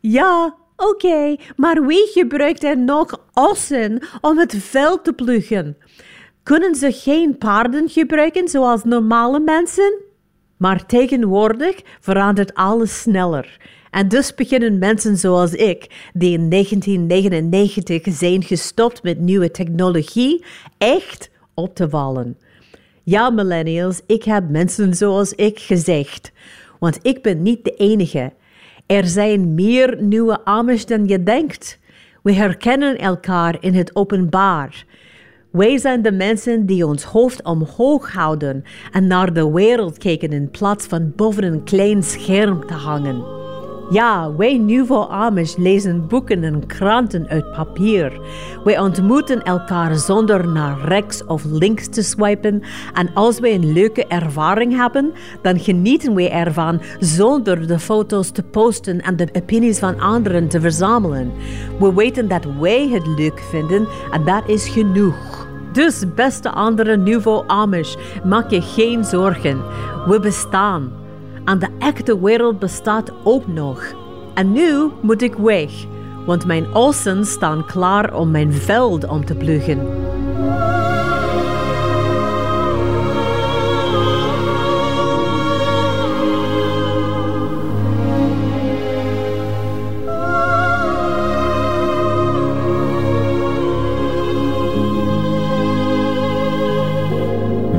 Ja, 0.00 0.56
oké, 0.76 1.36
maar 1.56 1.86
wie 1.86 2.06
gebruikt 2.12 2.64
er 2.64 2.78
nog 2.78 3.20
ossen 3.32 4.02
om 4.20 4.38
het 4.38 4.54
veld 4.58 5.04
te 5.04 5.12
ploegen? 5.12 5.76
Kunnen 6.42 6.74
ze 6.74 6.92
geen 6.92 7.38
paarden 7.38 7.88
gebruiken 7.88 8.48
zoals 8.48 8.84
normale 8.84 9.40
mensen? 9.40 10.00
Maar 10.56 10.86
tegenwoordig 10.86 11.80
verandert 12.00 12.54
alles 12.54 13.00
sneller. 13.00 13.58
En 13.90 14.08
dus 14.08 14.34
beginnen 14.34 14.78
mensen 14.78 15.16
zoals 15.16 15.52
ik, 15.52 16.10
die 16.12 16.38
in 16.38 16.48
1999 16.48 18.02
zijn 18.14 18.42
gestopt 18.42 19.02
met 19.02 19.18
nieuwe 19.18 19.50
technologie, 19.50 20.44
echt 20.78 21.30
op 21.54 21.74
te 21.74 21.88
vallen. 21.88 22.36
Ja, 23.04 23.30
millennials, 23.30 24.00
ik 24.06 24.24
heb 24.24 24.48
mensen 24.48 24.94
zoals 24.94 25.32
ik 25.32 25.58
gezegd. 25.58 26.32
Want 26.78 26.98
ik 27.02 27.22
ben 27.22 27.42
niet 27.42 27.64
de 27.64 27.74
enige. 27.74 28.32
Er 28.86 29.06
zijn 29.06 29.54
meer 29.54 30.02
nieuwe 30.02 30.44
Amish 30.44 30.84
dan 30.84 31.06
je 31.06 31.22
denkt. 31.22 31.78
We 32.22 32.32
herkennen 32.32 32.98
elkaar 32.98 33.56
in 33.60 33.74
het 33.74 33.96
openbaar. 33.96 34.84
Wij 35.50 35.78
zijn 35.78 36.02
de 36.02 36.12
mensen 36.12 36.66
die 36.66 36.86
ons 36.86 37.04
hoofd 37.04 37.42
omhoog 37.42 38.12
houden 38.12 38.64
en 38.92 39.06
naar 39.06 39.32
de 39.32 39.50
wereld 39.50 39.98
kijken 39.98 40.32
in 40.32 40.50
plaats 40.50 40.86
van 40.86 41.12
boven 41.16 41.44
een 41.44 41.64
klein 41.64 42.02
scherm 42.02 42.66
te 42.66 42.74
hangen. 42.74 43.24
Ja, 43.92 44.34
wij 44.36 44.58
Nouveau 44.58 45.10
Amish 45.10 45.56
lezen 45.56 46.06
boeken 46.06 46.44
en 46.44 46.66
kranten 46.66 47.28
uit 47.28 47.52
papier. 47.52 48.20
Wij 48.64 48.78
ontmoeten 48.78 49.42
elkaar 49.42 49.96
zonder 49.96 50.48
naar 50.48 50.78
rechts 50.84 51.24
of 51.24 51.44
links 51.44 51.88
te 51.88 52.02
swipen. 52.02 52.62
En 52.94 53.10
als 53.14 53.40
wij 53.40 53.54
een 53.54 53.72
leuke 53.72 54.06
ervaring 54.06 54.76
hebben, 54.76 55.12
dan 55.42 55.58
genieten 55.58 56.14
wij 56.14 56.30
ervan 56.30 56.80
zonder 56.98 57.66
de 57.66 57.78
foto's 57.78 58.30
te 58.30 58.42
posten 58.42 59.00
en 59.00 59.16
de 59.16 59.28
opinies 59.32 59.78
van 59.78 60.00
anderen 60.00 60.48
te 60.48 60.60
verzamelen. 60.60 61.32
We 61.78 61.94
weten 61.94 62.28
dat 62.28 62.46
wij 62.60 62.88
het 62.88 63.06
leuk 63.06 63.40
vinden 63.50 63.88
en 64.10 64.24
dat 64.24 64.42
is 64.46 64.68
genoeg. 64.68 65.46
Dus, 65.72 66.04
beste 66.14 66.50
andere 66.50 66.96
Nouveau 66.96 67.44
Amish, 67.46 67.94
maak 68.24 68.50
je 68.50 68.62
geen 68.62 69.04
zorgen. 69.04 69.62
We 70.06 70.20
bestaan. 70.20 71.01
En 71.44 71.58
de 71.58 71.68
echte 71.78 72.22
wereld 72.22 72.58
bestaat 72.58 73.12
ook 73.24 73.46
nog. 73.46 73.94
En 74.34 74.52
nu 74.52 74.90
moet 75.00 75.22
ik 75.22 75.34
weg, 75.34 75.70
want 76.26 76.46
mijn 76.46 76.74
ossen 76.74 77.24
staan 77.24 77.66
klaar 77.66 78.14
om 78.14 78.30
mijn 78.30 78.52
veld 78.52 79.08
om 79.08 79.24
te 79.24 79.34
ploegen. 79.34 79.78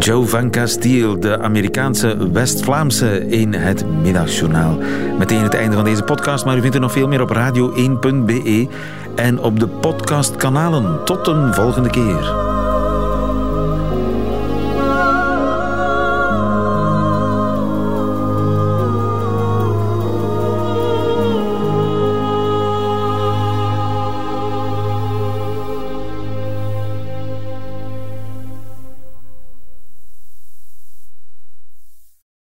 Joe 0.03 0.25
van 0.25 0.49
Castile, 0.49 1.19
de 1.19 1.39
Amerikaanse 1.39 2.31
West-Vlaamse 2.31 3.27
in 3.27 3.53
het 3.53 3.85
Middagjournaal. 4.01 4.77
Meteen 5.19 5.43
het 5.43 5.53
einde 5.53 5.75
van 5.75 5.85
deze 5.85 6.03
podcast, 6.03 6.45
maar 6.45 6.57
u 6.57 6.61
vindt 6.61 6.75
er 6.75 6.81
nog 6.81 6.91
veel 6.91 7.07
meer 7.07 7.21
op 7.21 7.35
radio1.be 7.35 8.67
en 9.15 9.39
op 9.39 9.59
de 9.59 9.67
podcastkanalen. 9.67 11.05
Tot 11.05 11.27
een 11.27 11.53
volgende 11.53 11.89
keer. 11.89 12.42